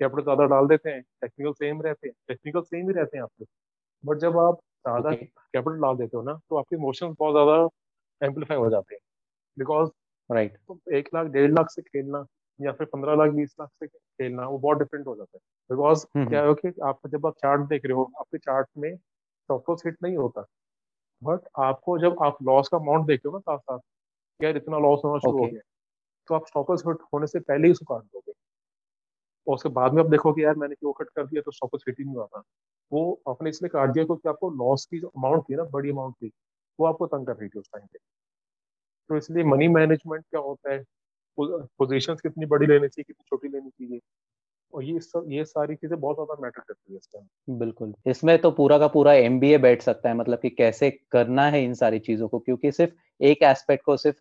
[0.00, 3.44] कैपिटल ज़्यादा डाल देते हैं टेक्निकल सेम रहते हैं टेक्निकल सेम ही रहते हैं आपके
[4.04, 7.68] बट जब आप ज़्यादा कैपिटल डाल देते हो ना तो आपके इमोशन बहुत ज़्यादा
[8.20, 9.00] एम्पलीफाई हो जाते हैं।
[9.56, 9.90] Because
[10.30, 10.66] right right.
[10.68, 12.24] तो एक लाख डेढ़ लाख से खेलना
[12.60, 16.06] या फिर पंद्रह लाख बीस लाख से खेलना वो बहुत डिफरेंट हो जाता है। बिकॉज़
[16.28, 19.82] क्या है कि आप जब आप चार्ट देख रहे हो आपके चार्ट में स्टॉप लॉस
[19.86, 20.44] हिट नहीं होता।
[21.22, 23.80] बट आपको जब आप लॉस का अमाउंट देखते हो ना साथ साथ
[24.40, 25.62] यार इतना लॉस होना शुरू हो गया।
[26.28, 28.33] तो आप स्टॉप लॉस हिट होने से पहले ही उसको काट दोगे।
[29.46, 31.84] और उसके बाद में आप कि यार, मैंने क्यों कट कर दिया तो स्टॉप कुछ
[31.84, 32.42] फिटिंग हुआ था।
[32.92, 36.14] वो आपने इसलिए काट दिया क्योंकि आपको लॉस की जो अमाउंट थी ना, बड़ी अमाउंट
[36.14, 36.30] थी,
[36.78, 37.98] वो आपको तंग कर रही थी उस टाइम पे।
[39.10, 40.82] तो इसलिए मनी मैनेजमेंट क्या होता है?
[41.38, 44.00] पोजीशंस कितनी बड़ी लेनी चाहिए, कितनी छोटी लेनी चाहिए?
[44.74, 48.50] और ये सब ये सारी चीज़ें बहुत ज़्यादा मैटर करती है इसमें बिल्कुल। इसमें तो
[48.50, 52.28] पूरा का पूरा एमबीए बैठ सकता है मतलब कि कैसे करना है इन सारी चीज़ों
[52.28, 54.16] को क्योंकि सिर्फ़ एक एस्पेक्ट को सिर्फ़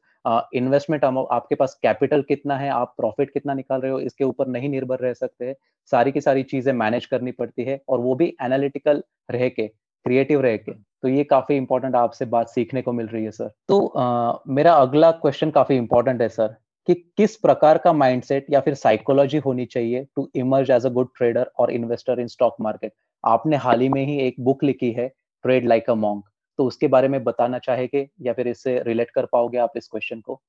[0.55, 4.47] इन्वेस्टमेंट uh, आपके पास कैपिटल कितना है आप प्रॉफिट कितना निकाल रहे हो इसके ऊपर
[4.47, 5.55] नहीं निर्भर रह सकते
[5.91, 10.41] सारी की सारी चीज़ें मैनेज करनी पड़ती है और वो भी एनालिटिकल रह के क्रिएटिव
[10.41, 13.85] रह के। तो ये काफ़ी इंपॉर्टेंट आपसे बात सीखने को मिल रही है सर तो
[13.87, 16.55] आ, मेरा अगला क्वेश्चन काफ़ी इंपॉर्टेंट है सर
[16.87, 21.09] कि किस प्रकार का माइंडसेट या फिर साइकोलॉजी होनी चाहिए to emerge as a good
[21.17, 22.93] trader और इन्वेस्टर इन स्टॉक मार्केट
[23.23, 25.07] आपने हाल ही में ही एक बुक लिखी है
[25.45, 26.25] ट्रेड लाइक अ मॉन्क
[26.59, 30.21] तो उसके बारे में बताना चाहेंगे या फिर इससे रिलेट कर पाओगे आप इस क्वेश्चन
[30.21, 30.41] को?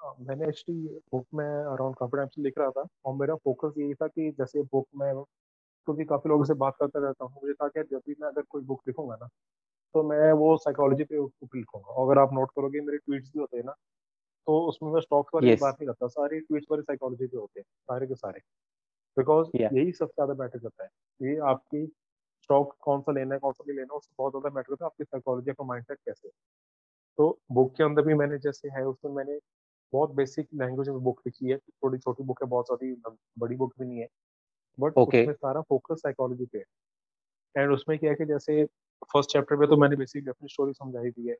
[0.00, 3.74] हाँ, मैंने एक्चुअली बुक में अराउंड काफ़ी टाइम से लिख रहा था और मेरा फोकस
[3.78, 5.12] यही था कि जैसे बुक में
[5.64, 8.42] क्योंकि काफ़ी लोगों से बात करता रहता हूँ मुझे था कि जब भी मैं अगर
[8.50, 9.26] कोई बुक लिखूँगा ना
[9.94, 13.56] तो मैं वो साइकोलॉजी पे बुक लिखूँगा। अगर आप नोट करोगे मेरे ट्वीट्स भी होते
[13.56, 13.74] हैं ना
[14.48, 17.60] तो उसमें मैं स्टॉक्स वाली यस बात नहीं करता सारे ट्वीट्स वाले साइकोलॉजी पे होते
[17.60, 18.40] हैं सारे के सारे।
[19.16, 21.86] बिकॉज़ या यही सबसे ज़्यादा मैटर करता है ये आपकी
[22.44, 24.84] स्टॉक कौन सा लेना है कौन सा नहीं लेना है उससे बहुत ज़्यादा मैटर करता
[24.84, 26.30] है आपकी साइकोलॉजी का माइंडसेट कैसे।
[27.18, 29.38] तो बुक के अंदर भी मैंने जैसे है उसमें मैंने
[29.92, 32.92] बहुत बेसिक लैंग्वेज में बुक लिखी है थोड़ी छोटी बुक है बहुत सारी
[33.38, 34.08] बड़ी बुक भी नहीं है।
[34.78, 36.64] बट ओके उसमें सारा फोकस साइकोलॉजी पे है।
[37.54, 38.64] एंड उसमें क्या है कि जैसे
[39.06, 41.36] फ़र्स्ट चैप्टर में तो मैंने बेसिक अपनी स्टोरी समझाई दी है।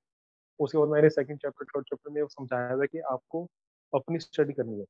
[0.61, 3.45] उसके बाद मैंने सेकंड चैप्टर थर्ड चैप्टर में समझाया था कि आपको
[3.93, 4.85] अपनी स्टडी करनी है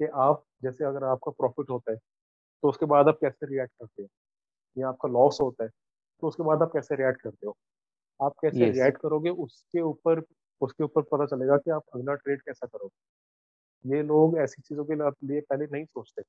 [0.00, 1.98] कि आप जैसे अगर आपका प्रॉफिट होता है
[2.42, 4.08] तो उसके बाद आप कैसे रिएक्ट करते हैं?
[4.76, 5.70] या आपका लॉस होता है
[6.22, 7.56] तो उसके बाद आप कैसे रिएक्ट करते हो?
[8.20, 10.22] आप कैसे यस रिएक्ट करोगे उसके ऊपर
[10.60, 13.12] उसके ऊपर पता चलेगा कि आप अगला ट्रेड कैसा करोगे।
[13.84, 14.94] ये लोग ऐसी चीज़ों के
[15.26, 16.22] लिए पहले नहीं सोचते।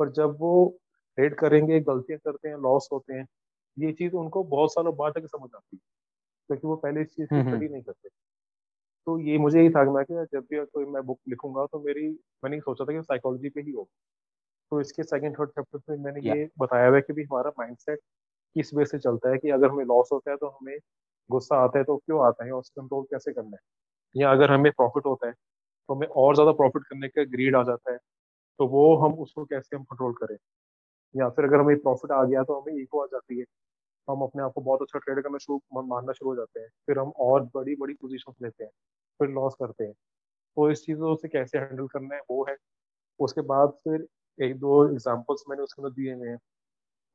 [0.00, 0.52] पर जब वो
[1.18, 3.26] ट्रेड करेंगे गलतियाँ करते हैं लॉस होते हैं
[3.76, 5.80] ये चीज़ उनको बहुत सालों बाद तक समझ आती है।
[6.50, 8.08] क्योंकि वो पहले इस चीज़ की हम्म स्टडी हम्म। नहीं करते।
[9.06, 11.80] तो ये मुझे यही था कि मैं कि जब भी कोई मैं बुक लिखूँगा तो
[11.82, 12.08] मेरी
[12.44, 13.88] मैंने सोचा था कि साइकोलॉजी पे ही हो
[14.72, 17.50] तो इसके सेकंड थर्ड चैप्टर में मैंने या ये बताया हुआ है कि भी हमारा
[17.58, 18.00] माइंडसेट
[18.56, 20.76] किस वे से चलता है कि अगर हमें लॉस होता है तो हमें
[21.30, 23.62] गुस्सा आता है तो क्यों आता है और उसको कंट्रोल कैसे करना है?
[24.14, 25.32] या अगर हमें प्रॉफिट होता है
[25.64, 27.98] तो हमें और ज़्यादा प्रॉफिट करने का ग्रीड आ जाता है
[28.60, 30.36] तो वो हम उसको कैसे हम कंट्रोल करें?
[31.14, 33.44] या फिर अगर हमें प्रॉफिट आ गया तो हमें ईगो आ जाती है।
[34.08, 36.98] हम अपने आप को बहुत अच्छा ट्रेड करना शुरू मानना शुरू हो जाते हैं। फिर
[36.98, 38.70] हम और बड़ी बड़ी पोजिशन लेते हैं
[39.20, 39.92] फिर लॉस करते हैं।
[40.56, 42.56] तो इस चीज़ों से कैसे हैंडल करना है वो है।
[43.20, 44.06] उसके बाद फिर
[44.38, 46.38] एक दो एग्जाम्पल्स मैंने उसके अंदर दिए हुए हैं।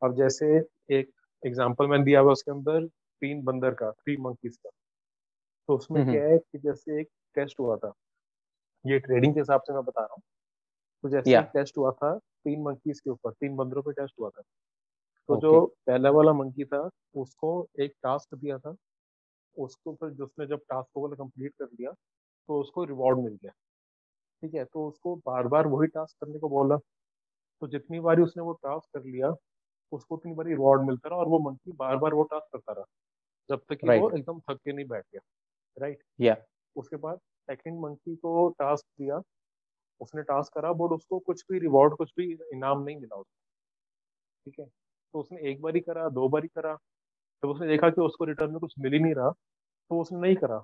[0.02, 0.48] अब जैसे
[0.90, 1.12] एक
[1.44, 2.86] एग्ज़ाम्पल मैंने दिया हुआ उसके अंदर
[3.22, 4.70] तीन बंदर का थ्री मंकीज का।
[5.70, 7.94] तो उसमें क्या है कि जैसे एक टेस्ट हुआ था
[8.86, 10.22] ये ट्रेडिंग के हिसाब से मैं बता रहा हूँ।
[11.04, 14.42] तो जैसे टेस्ट हुआ था तीन मंकीज के ऊपर तीन बंदरों पे टेस्ट हुआ था।
[15.30, 15.42] तो okay.
[15.42, 18.76] जो पहला वाला मंकी था उसको एक टास्क दिया था
[19.58, 21.92] उसको फिर जिसने जब टास्क को कंप्लीट कर लिया
[22.50, 23.52] तो उसको रिवॉर्ड मिल गया।
[24.44, 26.78] ठीक है तो उसको बार बार वही टास्क करने को बोला।
[27.62, 29.36] तो जितनी बारी उसने वो टास्क कर लिया
[29.92, 32.86] उसको उतनी बारी रिवॉर्ड मिलता रहा और वो मंकी बार बार वो टास्क करता रहा
[33.50, 34.02] जब तक कि right.
[34.02, 35.22] वो एकदम थक के नहीं बैठ गया।
[35.78, 36.04] राइट?
[36.22, 36.36] या।
[36.76, 39.22] उसके बाद सेकंड मंकी को टास्क दिया
[40.02, 43.40] उसने टास्क करा बट उसको कुछ भी रिवॉर्ड कुछ भी इनाम नहीं मिला उसको।
[44.46, 44.66] ठीक है?
[45.14, 46.74] तो उसने एक बार ही करा दो बार ही करा।
[47.44, 50.36] जब उसने देखा कि उसको रिटर्न में कुछ मिल ही नहीं रहा तो उसने नहीं
[50.36, 50.58] करा।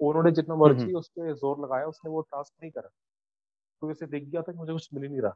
[0.00, 2.88] उन्होंने जितना मर्ज़ी उस पर ज़ोर लगाया उसने वो टास्क नहीं करा।
[3.82, 5.32] तो उसे दिख गया था कि मुझे कुछ मिल ही नहीं रहा।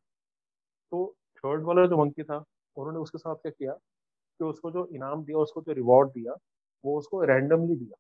[0.93, 2.37] तो थर्ड वाला जो मंकी था
[2.77, 6.35] उन्होंने उसके साथ क्या किया कि उसको जो इनाम दिया उसको जो रिवॉर्ड दिया
[6.85, 7.97] वो उसको रैंडमली दिया।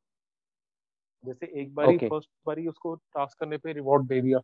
[1.24, 2.08] जैसे एक बारी okay.
[2.10, 4.38] फ़र्स्ट बारी उसको टास्क करने पे रिवॉर्ड दे दिया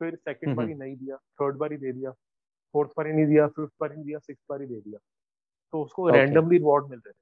[0.00, 2.12] फिर सेकंड बारी नहीं दिया थर्ड बारी दे दिया।
[2.74, 4.98] फोर्थ पर ही नहीं दिया फिफ्थ पर ही नहीं दिया सिक्स बारी दे दिया।
[5.74, 7.16] तो उसको रैंडमली रिवॉर्ड मिल रहे थे।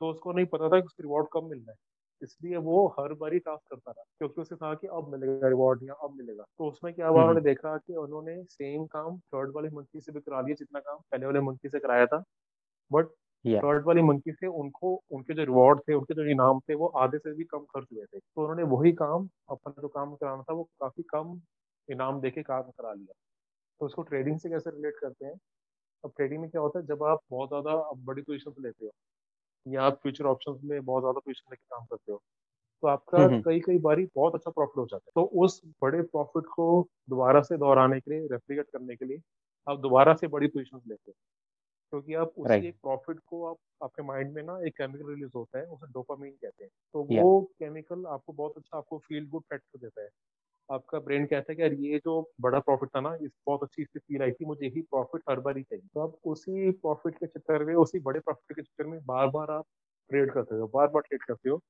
[0.00, 1.76] तो उसको नहीं पता था कि उसको रिवॉर्ड कब मिलना है।
[2.22, 5.94] इसलिए वो हर बारी टास्क करता रहा क्योंकि उसे था कि अब मिलेगा रिवॉर्ड या
[6.04, 10.00] अब मिलेगा। तो उसमें क्या हुआ उन्होंने देखा कि उन्होंने सेम काम थर्ड वाले मंकी
[10.00, 12.22] से भी करा दिया जितना काम पहले वाले मंकी से कराया था।
[12.90, 13.08] बट
[13.56, 17.18] थर्ड वाली मंकी से उनको उनके जो रिवॉर्ड थे उनके जो इनाम थे वो आधे
[17.18, 20.54] से भी कम खर्च हुए थे। तो उन्होंने वही काम अपना जो काम कराना था
[20.54, 21.40] वो काफ़ी कम
[21.88, 23.14] इनाम देके काम करा लिया।
[23.80, 25.34] तो उसको ट्रेडिंग से कैसे रिलेट करते हैं?
[26.04, 28.92] अब ट्रेडिंग में क्या होता है जब आप बहुत ज़्यादा बड़ी पोजिशन लेते हो
[29.66, 32.18] या आप फ्यूचर ऑप्शन में बहुत ज़्यादा पोजिशन लेके काम करते हो
[32.82, 36.46] तो आपका कई कई बारी बहुत अच्छा प्रॉफिट हो जाता है। तो उस बड़े प्रॉफिट
[36.50, 36.66] को
[37.10, 39.20] दोबारा से दोहराने के लिए रेप्लीकेट करने के लिए
[39.66, 41.14] आप दोबारा से बड़ी पोजिशन लेते हो।
[41.92, 45.58] क्योंकि आप उसी एक प्रॉफिट को आप आपके माइंड में ना एक केमिकल रिलीज़ होता
[45.58, 49.78] है उसे डोपामीन कहते हैं। तो वो केमिकल आपको बहुत अच्छा आपको फील गुड फैक्टर
[49.80, 50.08] देता है।
[50.70, 53.82] आपका ब्रेन कहता है कि यार ये जो बड़ा प्रॉफिट था ना इस बहुत अच्छी
[53.82, 57.14] इससे फील आई थी मुझे यही प्रॉफिट हर बार ही चाहिए। तो आप उसी प्रॉफिट
[57.14, 59.64] के चक्कर में उसी बड़े प्रॉफिट के चक्कर में बार बार आप
[60.10, 61.60] ट्रेड करते हो बार बार ट्रेड करते हो।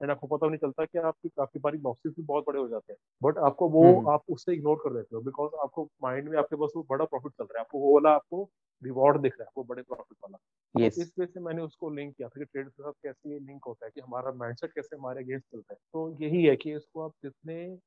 [0.00, 2.92] एंड आपको पता नहीं चलता कि आपकी काफ़ी बारी लॉसेस भी बहुत बड़े हो जाते
[2.92, 6.38] हैं। बट आपको वो हम्म। आप उससे इग्नोर कर देते हो बिकॉज़ आपको माइंड में
[6.38, 8.50] आपके पास वो बड़ा प्रॉफिट चल रहा है। आपको वो वाला आपको
[8.84, 10.38] रिवॉर्ड दिख रहा है आपको बड़े प्रॉफिट वाला।
[10.84, 10.94] yes.
[10.94, 13.38] तो इस वजह से मैंने उसको लिंक किया था कि ट्रेड के साथ कैसे ये
[13.38, 16.74] लिंक होता है कि हमारा माइंडसेट कैसे हमारे अगेंस्ट चलता है। तो यही है कि
[16.74, 17.78] इसको आप जितने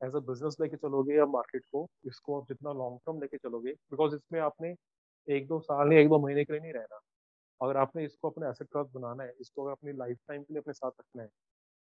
[0.00, 3.70] एज अ बिज़नेस लेके चलोगे या मार्केट को, इसको आप जितना लॉन्ग टर्म लेके चलोगे
[3.70, 4.74] बिकॉज़ इसमें आपने
[5.28, 7.00] एक दो साल या एक दो महीने के लिए नहीं रहना।
[7.60, 10.60] अगर आपने इसको अपने एसेट क्लास बनाना है, इसको अगर अपनी लाइफ टाइम के लिए
[10.60, 11.28] अपने साथ रखना है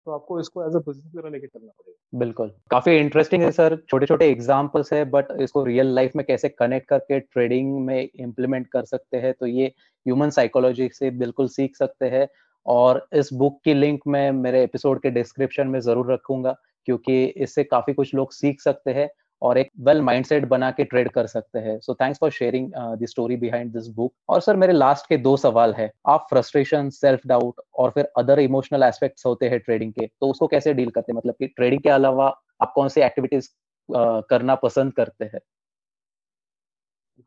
[0.07, 3.75] तो आपको इसको एज अ बिज़नेस तरह लेके चलना पड़ेगा। बिल्कुल। काफ़ी इंटरेस्टिंग है सर
[3.89, 8.67] छोटे छोटे एग्जांपल्स है बट इसको रियल लाइफ में कैसे कनेक्ट करके ट्रेडिंग में इम्प्लीमेंट
[8.67, 9.67] कर सकते हैं तो ये
[10.05, 12.27] ह्यूमन साइकोलॉजी से बिल्कुल सीख सकते हैं।
[12.65, 17.63] और इस बुक की लिंक मैं मेरे एपिसोड के डिस्क्रिप्शन में ज़रूर रखूँगा। क्योंकि इससे
[17.63, 19.09] काफ़ी कुछ लोग सीख सकते हैं
[19.41, 23.05] और एक वेल माइंडसेट बना के ट्रेड कर सकते हैं। So thanks for sharing the
[23.05, 27.27] story behind this book और सर मेरे लास्ट के दो सवाल है। आप फ्रस्ट्रेशन सेल्फ
[27.27, 31.11] डाउट और फिर अदर इमोशनल एस्पेक्ट्स होते हैं ट्रेडिंग के तो उसको कैसे डील करते
[31.11, 31.17] हैं?
[31.17, 32.27] मतलब कि ट्रेडिंग के अलावा
[32.61, 33.49] आप कौन सी एक्टिविटीज़
[33.89, 35.39] uh, करना पसंद करते हैं?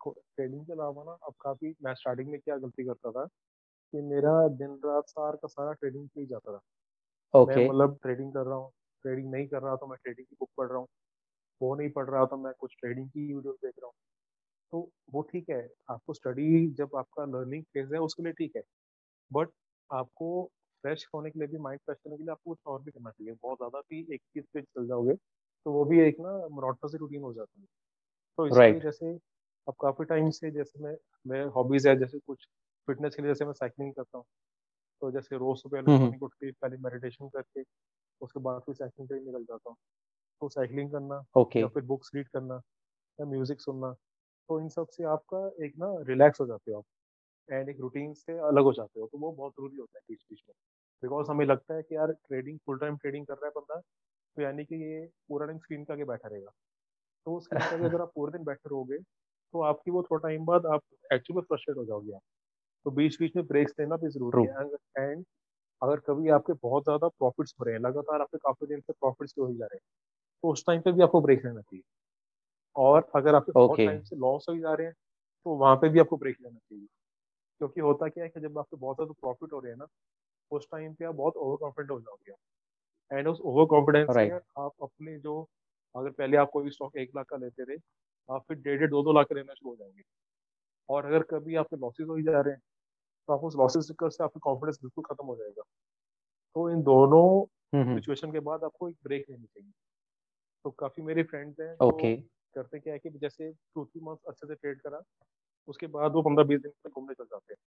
[0.02, 4.48] ट्रेडिंग के अलावा ना अब काफ़ी मैं स्टार्टिंग में क्या गलती करता था कि मेरा
[4.48, 6.60] दिन रात सार का सारा ट्रेडिंग पे ही जाता था।
[7.34, 7.56] okay.
[7.56, 8.70] मैं मतलब ट्रेडिंग कर रहा हूँ
[9.04, 10.86] ट्रेडिंग नहीं कर रहा तो मैं ट्रेडिंग की बुक पढ़ रहा हूँ।
[11.60, 13.94] वो नहीं पढ़ रहा तो मैं कुछ ट्रेडिंग की वीडियो देख रहा हूँ।
[14.72, 18.62] तो वो ठीक है आपको स्टडी जब आपका लर्निंग फ़ेज़ है उसके लिए ठीक है।
[19.30, 19.50] बट
[19.90, 20.28] आपको
[20.84, 23.10] फ्रेश होने के लिए भी माइंड फ्रेश करने के लिए आपको कुछ और भी करना
[23.10, 25.14] चाहिए। बहुत ज़्यादा भी एक चीज़ पे चल जाओगे
[25.66, 27.66] तो वो भी एक ना मोनोटोनस रूटीन हो जाती है।
[28.38, 28.80] तो इसलिए right.
[28.80, 29.12] जैसे
[29.66, 32.46] अब काफ़ी टाइम से जैसे मैं मेरे हॉबीज़ है जैसे कुछ
[32.88, 34.24] फिटनेस के लिए जैसे मैं साइकिलिंग करता हूँ।
[35.02, 37.62] तो जैसे रोज सुबह मॉर्निंग उठ के पहले मेडिटेशन करके
[38.20, 39.76] उसके बाद फिर साइकिलिंग पे निकल जाता हूँ।
[40.42, 41.60] तो साइकिलिंग करना okay.
[41.60, 42.60] या फिर बुक्स रीड करना
[43.18, 43.92] या म्यूज़िक सुनना
[44.48, 46.84] तो इन सबसे आपका एक ना रिलैक्स हो जाते हो आप
[47.48, 50.24] एंड एक रूटीन से अलग हो जाते हो तो वो बहुत ज़रूरी होता है बीच
[50.30, 50.54] बीच में।
[51.02, 53.80] बिकॉज़ हमें लगता है कि यार ट्रेडिंग फुल टाइम ट्रेडिंग कर रहा है बंदा
[54.36, 56.50] तो यानी कि ये पूरा दिन स्क्रीन का आगे बैठा रहेगा।
[57.26, 58.98] तो स्क्रीन का अगर आप पूरे दिन बैठे रहोगे
[59.54, 62.22] तो आपकी वो थोड़ा टाइम बाद आप एक्चुअली फ्रस्ट्रेट हो जाओगे आप।
[62.86, 64.64] तो बीच बीच में ब्रेक्स लेना भी ज़रूरी है
[65.00, 65.24] एंड
[65.82, 69.34] अगर कभी आपके बहुत ज़्यादा प्रॉफिट्स हो रहे हैं लगातार आपके काफ़ी दिन से प्रॉफिट्स
[69.38, 69.82] हो ही जा रहे हैं
[70.44, 71.82] तो उस टाइम पे भी आपको ब्रेक लेना चाहिए।
[72.76, 74.94] और अगर आपके बहुत टाइम से लॉस हो जा रहे हैं
[75.46, 76.86] तो वहाँ पे भी आपको ब्रेक लेना चाहिए।
[77.60, 79.86] क्योंकि होता क्या है कि जब आपके बहुत ज़्यादा प्रॉफिट हो रहे हैं ना
[80.50, 82.56] उस टाइम पे आप बहुत ओवर कॉन्फिडेंट हो जाओगे
[83.10, 85.40] एंड उस ओवर कॉन्फिडेंस में आप अपने जो
[85.94, 87.78] अगर पहले आप कोई स्टॉक एक लाख का लेते रहे
[88.28, 90.02] आप फिर डेढ़ डेढ़ दो दो लाख लेना शुरू हो जाएँगे।
[90.88, 92.60] और अगर कभी आपके लॉसेज हो ही जा रहे हैं
[93.28, 95.62] तो आपको उस लॉसेस चक्कर से आपका कॉन्फिडेंस बिल्कुल खत्म हो जाएगा।
[96.56, 99.70] तो इन दोनों सिचुएशन के बाद आपको एक ब्रेक लेनी चाहिए।
[100.64, 102.16] तो काफ़ी मेरे फ्रेंड्स हैं ओके
[102.56, 105.00] करते क्या है कि जैसे टू थ्री मंथ अच्छे से ट्रेड करा
[105.68, 107.58] उसके बाद वो पंद्रह बीस दिन में घूमने चल जाते हैं।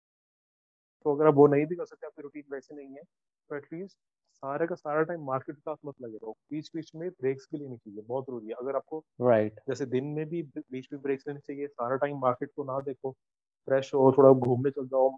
[1.06, 3.02] तो अगर आप वो नहीं भी कर सकते आपकी रूटीन वैसे नहीं है
[3.50, 3.98] तो एटलीस्ट
[4.44, 7.60] सारे का सारा टाइम मार्केट के साथ मत लगे रहो। बीच बीच में ब्रेक्स भी
[7.60, 9.68] लेनी चाहिए बहुत ज़रूरी है। अगर आपको राइट right.
[9.70, 13.12] जैसे दिन में भी बीच में ब्रेक्स लेने चाहिए सारा टाइम मार्केट को ना देखो
[13.12, 15.10] फ्रेश हो थोड़ा घूमने चल जाओ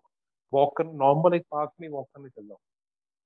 [0.53, 2.59] वॉक कर नॉर्मल एक पार्क में वॉक करने चल जाओ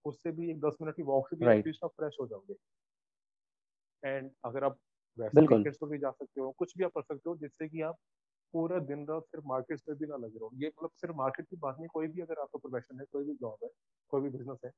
[0.05, 1.65] उससे भी एक दस मिनट की वॉक से भी Right.
[1.83, 2.55] आप फ्रेश हो जाओगे
[4.03, 4.77] एंड अगर आप
[5.17, 7.81] वैसे। क्रिकेट पर भी जा सकते हो कुछ भी आप कर सकते हो जिससे कि
[7.81, 7.97] आप
[8.53, 11.47] पूरा दिन रात सिर्फ़ मार्केट पे भी ना लग लगे रहो ये मतलब सिर्फ़ मार्केट
[11.47, 13.69] की बात नहीं कोई भी अगर आपका प्रोफेशन है कोई भी जॉब है
[14.13, 14.71] कोई भी बिज़नेस है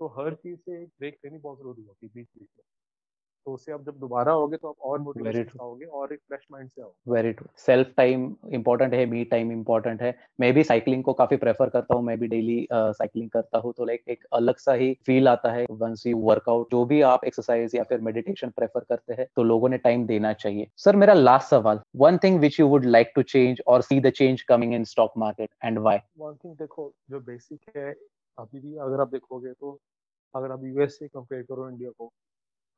[0.00, 2.64] तो हर चीज़ से एक ब्रेक लेनी बहुत ज़रूरी होती है बीच बीच में
[3.46, 5.58] तो उससे आप जब दोबारा आओगे तो आप और मोटिवेशन.
[5.62, 9.52] आओगे और एक फ्रेश माइंड से आओगे। Very true self time important है मी टाइम
[9.52, 13.32] इंपॉर्टेंट है। मैं भी साइकिलिंग को काफ़ी प्रेफर करता हूँ मैं भी डेली साइकिलिंग uh,
[13.32, 16.84] करता हूँ। तो लाइक एक अलग सा ही फील आता है वंस यू वर्कआउट जो
[16.84, 20.68] भी आप एक्सरसाइज या फिर मेडिटेशन प्रेफर करते हैं तो लोगों ने टाइम देना चाहिए।
[20.76, 24.10] सर मेरा लास्ट सवाल। One thing which you would like to change और see the
[24.12, 27.90] change coming in stock market and why one thing देखो जो बेसिक है
[28.38, 29.78] अभी भी अगर आप देखोगे तो
[30.34, 32.12] अगर आप यूएस से कंपेयर करो इंडिया को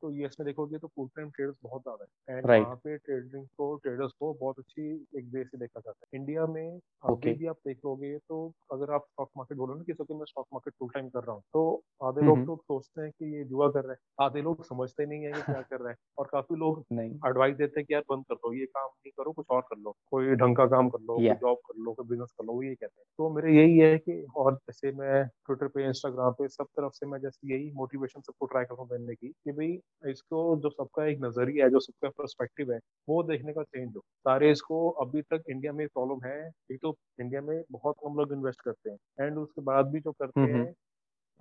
[0.03, 2.61] तो यूएस में देखोगे तो फुल टाइम ट्रेडर्स बहुत ज़्यादा है। And Right.
[2.61, 6.47] वहाँ पे ट्रेडिंग को ट्रेडर्स को बहुत अच्छी एक वे से देखा जाता है। इंडिया
[6.47, 7.35] में अभी Okay.
[7.35, 8.39] भी आप देखोगे तो
[8.73, 11.43] अगर आप स्टॉक मार्केट बोलो ना को मैं स्टॉक मार्केट फुल टाइम कर रहा हूँ
[11.55, 14.65] तो आधे लोग हम्म। तो सोचते हैं कि ये जुआ कर रहे हैं। आधे लोग
[14.65, 17.85] समझते नहीं है कि क्या कर रहे हैं। और काफ़ी लोग नहीं। एडवाइस देते हैं
[17.87, 20.57] कि यार बंद कर दो ये काम नहीं करो कुछ और कर लो। कोई ढंग
[20.57, 23.07] का काम कर लो कोई जॉब कर लो कोई बिज़नेस कर लो ये कहते हैं।
[23.19, 27.07] तो मेरे यही है कि और जैसे मैं ट्विटर पे इंस्टाग्राम पे सब तरफ़ से
[27.07, 31.05] मैं जैसे यही मोटिवेशन सबको ट्राई करता हूँ देने की कि भाई इसको जो सबका
[31.07, 35.23] एक नज़रिया है जो सबका पर्सपेक्टिव है वो देखने का चेंज हो। सारे इसको अभी
[35.25, 36.39] तक इंडिया में प्रॉब्लम है
[36.73, 40.13] एक तो इंडिया में बहुत कम लोग इन्वेस्ट करते हैं। एंड उसके बाद भी जो
[40.13, 40.73] करते हम्म, हैं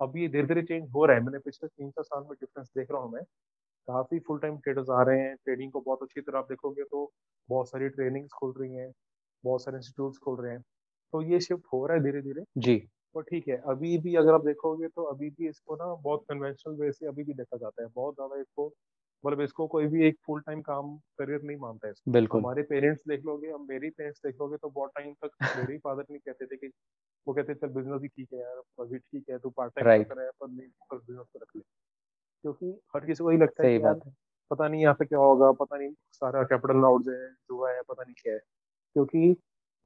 [0.00, 2.90] अभी धीरे धीरे चेंज हो रहा है। मैंने पिछले तीन चार साल में डिफरेंस देख
[2.92, 3.22] रहा हूँ मैं।
[3.88, 7.10] काफ़ी फुल टाइम ट्रेडर्स आ रहे हैं। ट्रेडिंग को बहुत अच्छी तरह आप देखोगे तो
[7.48, 8.90] बहुत सारी ट्रेनिंग्स खुल रही हैं
[9.44, 10.62] बहुत सारे इंस्टीट्यूट्स खुल रहे हैं।
[11.12, 12.78] तो ये शिफ्ट हो रहा है धीरे धीरे जी।
[13.14, 16.74] तो ठीक है अभी भी अगर आप देखोगे तो अभी भी इसको ना बहुत कन्वेंशनल
[16.76, 18.66] वे से अभी भी देखा जाता है। बहुत ज़्यादा इसको
[19.24, 22.62] मतलब इसको कोई भी एक फुल टाइम काम करियर नहीं मानता है इसको। बिल्कुल। हमारे
[22.64, 26.20] पेरेंट्स देख लोगे हम मेरी पेरेंट्स देख लोगे तो बहुत टाइम तक मेरे फादर नहीं
[26.20, 26.70] कहते थे कि
[27.26, 30.08] वो कहते चल बिज़नेस ही ठीक है यार अभी ठीक है तू पार्ट टाइम Right.
[30.08, 31.62] कर रहा है पर नहीं पर बिज़नेस को रख ले।
[32.44, 34.00] क्योंकि हर किसी को यही लगता है यार
[34.50, 38.02] पता नहीं यहाँ पे क्या होगा पता नहीं सारा कैपिटल आउट है जुआ है पता
[38.02, 38.38] नहीं क्या है।
[38.96, 39.36] क्योंकि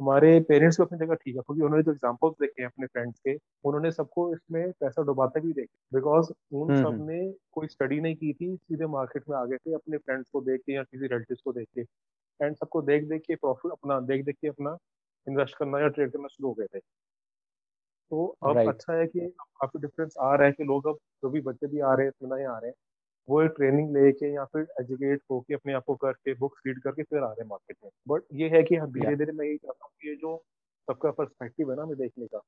[0.00, 3.18] हमारे पेरेंट्स भी अपनी जगह ठीक है क्योंकि उन्होंने जो एग्जांपल्स देखे हैं अपने फ्रेंड्स
[3.18, 7.68] के उन्होंने सबको इसमें पैसा डुबाते भी देखे बिकॉज़ उन हम्म, सब हम्म। ने कोई
[7.68, 10.72] स्टडी नहीं की थी सीधे मार्केट में आ गए थे अपने फ्रेंड्स को देख के
[10.72, 11.80] या किसी रिलेटिव को देख के
[12.40, 14.76] एंड सबको देख देख के प्रॉफिट अपना देख देख के अपना
[15.26, 16.78] इन्वेस्ट करना या ट्रेड करना शुरू हो गए थे
[18.11, 18.68] तो अब Right.
[18.68, 19.20] अच्छा है कि
[19.61, 22.28] काफ़ी डिफरेंस आ रहा है कि लोग अब जो भी बच्चे भी आ रहे हैं
[22.28, 22.74] नए आ रहे हैं
[23.28, 27.02] वो एक ट्रेनिंग लेके या फिर एजुकेट होके अपने आप को करके बुक्स रीड करके
[27.02, 29.56] फिर आ रहे हैं मार्केट में। बट ये है कि हाँ धीरे धीरे मैं यही
[29.56, 30.37] चाहता हूँ कि ये जो
[30.88, 32.38] सबका पर्सपेक्टिव है ना हमें देखने का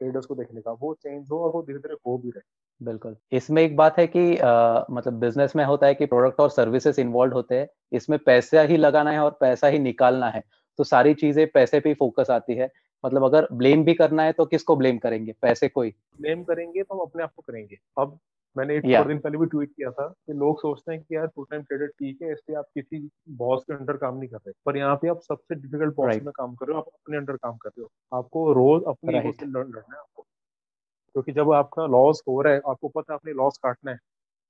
[0.00, 2.42] ट्रेडर्स को देखने का वो चेंज हो और वो धीरे धीरे हो भी रहे।
[2.80, 6.50] बिल्कुल। इसमें एक बात है कि अ, मतलब बिज़नेस में होता है कि प्रोडक्ट और
[6.50, 10.42] सर्विसेज़ इन्वॉल्व होते हैं इसमें पैसा ही लगाना है और पैसा ही निकालना है
[10.78, 12.70] तो सारी चीज़ें पैसे पे फोकस आती है।
[13.04, 15.32] मतलब अगर ब्लेम भी करना है तो किसको ब्लेम करेंगे?
[15.42, 18.18] पैसे को ही। ब्लेम करेंगे तो हम अपने आप को करेंगे। अब
[18.56, 19.06] मैंने एक Yeah.
[19.06, 21.86] दिन पहले भी ट्वीट किया था कि लोग सोचते हैं कि यार फुल टाइम ट्रेडर
[21.88, 22.98] ठीक है इसलिए आप किसी
[23.36, 26.24] बॉस के अंडर काम नहीं कर रहे पर यहाँ पे आप सबसे डिफ़िकल्ट बॉस Right.
[26.24, 29.12] में काम कर रहे हो आप अपने अंडर काम कर रहे हो आपको रोज अपनी
[29.12, 29.40] Right.
[29.40, 33.18] से लड़- लड़ना है आपको क्योंकि जब आपका लॉस हो रहा है आपको पता है
[33.18, 33.96] अपने लॉस काटना है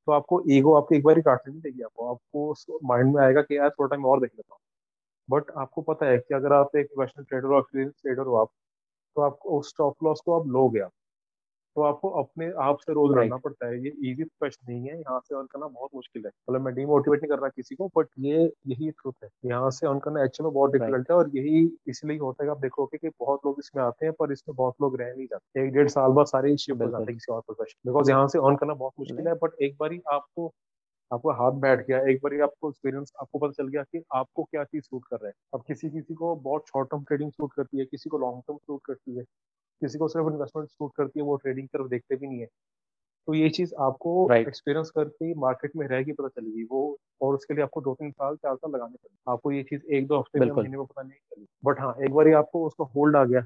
[0.09, 3.43] तो आपको ईगो आपको एक बार ही काटने नहीं देगी आपको आपको माइंड में आएगा
[3.43, 4.61] कि यार थोड़ा टाइम और देख लेता हूँ
[5.29, 8.49] बट आपको पता है कि अगर आप एक प्रोफेशनल ट्रेडर हो एक्सपीरियंस ट्रेडर हो आप
[9.17, 10.93] तो आपको उस स्टॉप लॉस को आप लोगे आप
[11.77, 14.99] तो आपको अपने आप से रोज रहना लड़ना पड़ता है ये इजी क्वेश्चन नहीं है
[14.99, 17.89] यहाँ से अर्न करना बहुत मुश्किल है। मतलब मैं डिमोटिवेट नहीं कर रहा किसी को
[17.97, 21.31] बट ये यही ट्रुथ है। यहाँ से अर्न करना एक्चुअल में बहुत डिफ़िकल्ट है और
[21.37, 24.55] यही इसलिए होता है कि आप देखोगे कि बहुत लोग इसमें आते हैं पर इसमें
[24.57, 27.33] बहुत लोग रह नहीं जाते। एक डेढ़ साल बाद सारे शिफ्ट हो जाते हैं किसी
[27.33, 30.53] और प्रोफेशन बिकॉज़ यहाँ से अर्न करना बहुत मुश्किल है बट एक बार आपको
[31.15, 34.65] आपको हाथ बैठ गया एक बार आपको एक्सपीरियंस आपको पता चल गया कि आपको क्या
[34.65, 37.79] चीज़ सूट कर रहा है। अब किसी किसी को बहुत शॉर्ट टर्म ट्रेडिंग सूट करती
[37.79, 39.25] है किसी को लॉन्ग टर्म सूट करती है
[39.83, 42.47] किसी को सिर्फ़ इन्वेस्टमेंट सूट करती है वो ट्रेडिंग तरफ़ देखते भी नहीं है।
[43.29, 44.97] तो ये चीज़ आपको एक्सपीरियंस Right.
[44.97, 48.57] करके मार्केट में रहेगी पता चलेगी वो और उसके लिए आपको दो तीन साल चार
[48.57, 51.47] साल लगाने पड़ेंगे। आपको ये चीज़ एक दो हफ़्ते में महीने में पता नहीं चलेगी।
[51.65, 53.41] बट हाँ एक बार आपको उसका होल्ड आ गया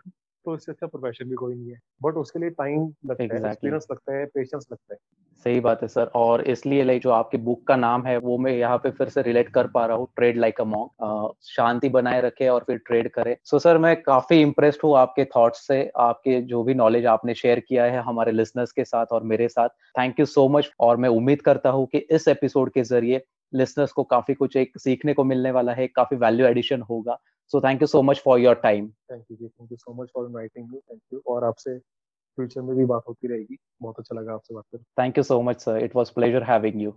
[0.44, 3.44] तो इससे अच्छा प्रोफेशन भी कोई नहीं है। बट उसके लिए टाइम लगता exactly.
[3.44, 4.98] है एक्सपीरियंस लगता है पेशेंस लगता है।
[5.46, 8.52] सही बात है सर और इसलिए लाइक जो आपकी बुक का नाम है वो मैं
[8.52, 12.20] यहाँ पे फिर से रिलेट कर पा रहा हूँ ट्रेड लाइक अ मॉन्क शांति बनाए
[12.20, 15.80] रखे और फिर ट्रेड करे। सो so, सर मैं काफ़ी इम्प्रेस्ड हूँ आपके थॉट्स से
[15.98, 19.68] आपके जो भी नॉलेज आपने शेयर किया है हमारे लिसनर्स के साथ और मेरे साथ।
[19.98, 23.22] थैंक यू सो मच और मैं उम्मीद करता हूँ कि इस एपिसोड के ज़रिए
[23.52, 27.18] लिसनर्स को काफ़ी कुछ एक सीखने को मिलने वाला है काफ़ी वैल्यू एडिशन होगा।
[27.52, 30.08] So thank you so much for your time thank you ji thank you so much
[30.14, 34.20] for inviting me thank you और आपसे फ्यूचर में भी बात होती रहेगी। बहुत अच्छा
[34.20, 36.94] लगा आपसे बात कर thank you so much sir it was pleasure having you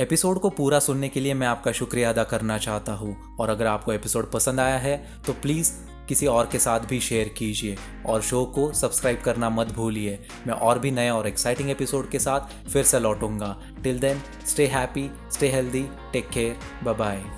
[0.00, 3.66] episode को पूरा सुनने के लिए मैं आपका शुक्रिया अदा करना चाहता हूँ। और अगर
[3.66, 5.72] आपको एपिसोड पसंद आया है तो प्लीज़
[6.08, 7.76] किसी और के साथ भी शेयर कीजिए।
[8.06, 12.18] और शो को सब्सक्राइब करना मत भूलिए। मैं और भी नए और एक्साइटिंग एपिसोड के
[12.18, 17.37] साथ फिर से लौटूँगा। Till then stay happy stay healthy take care bye bye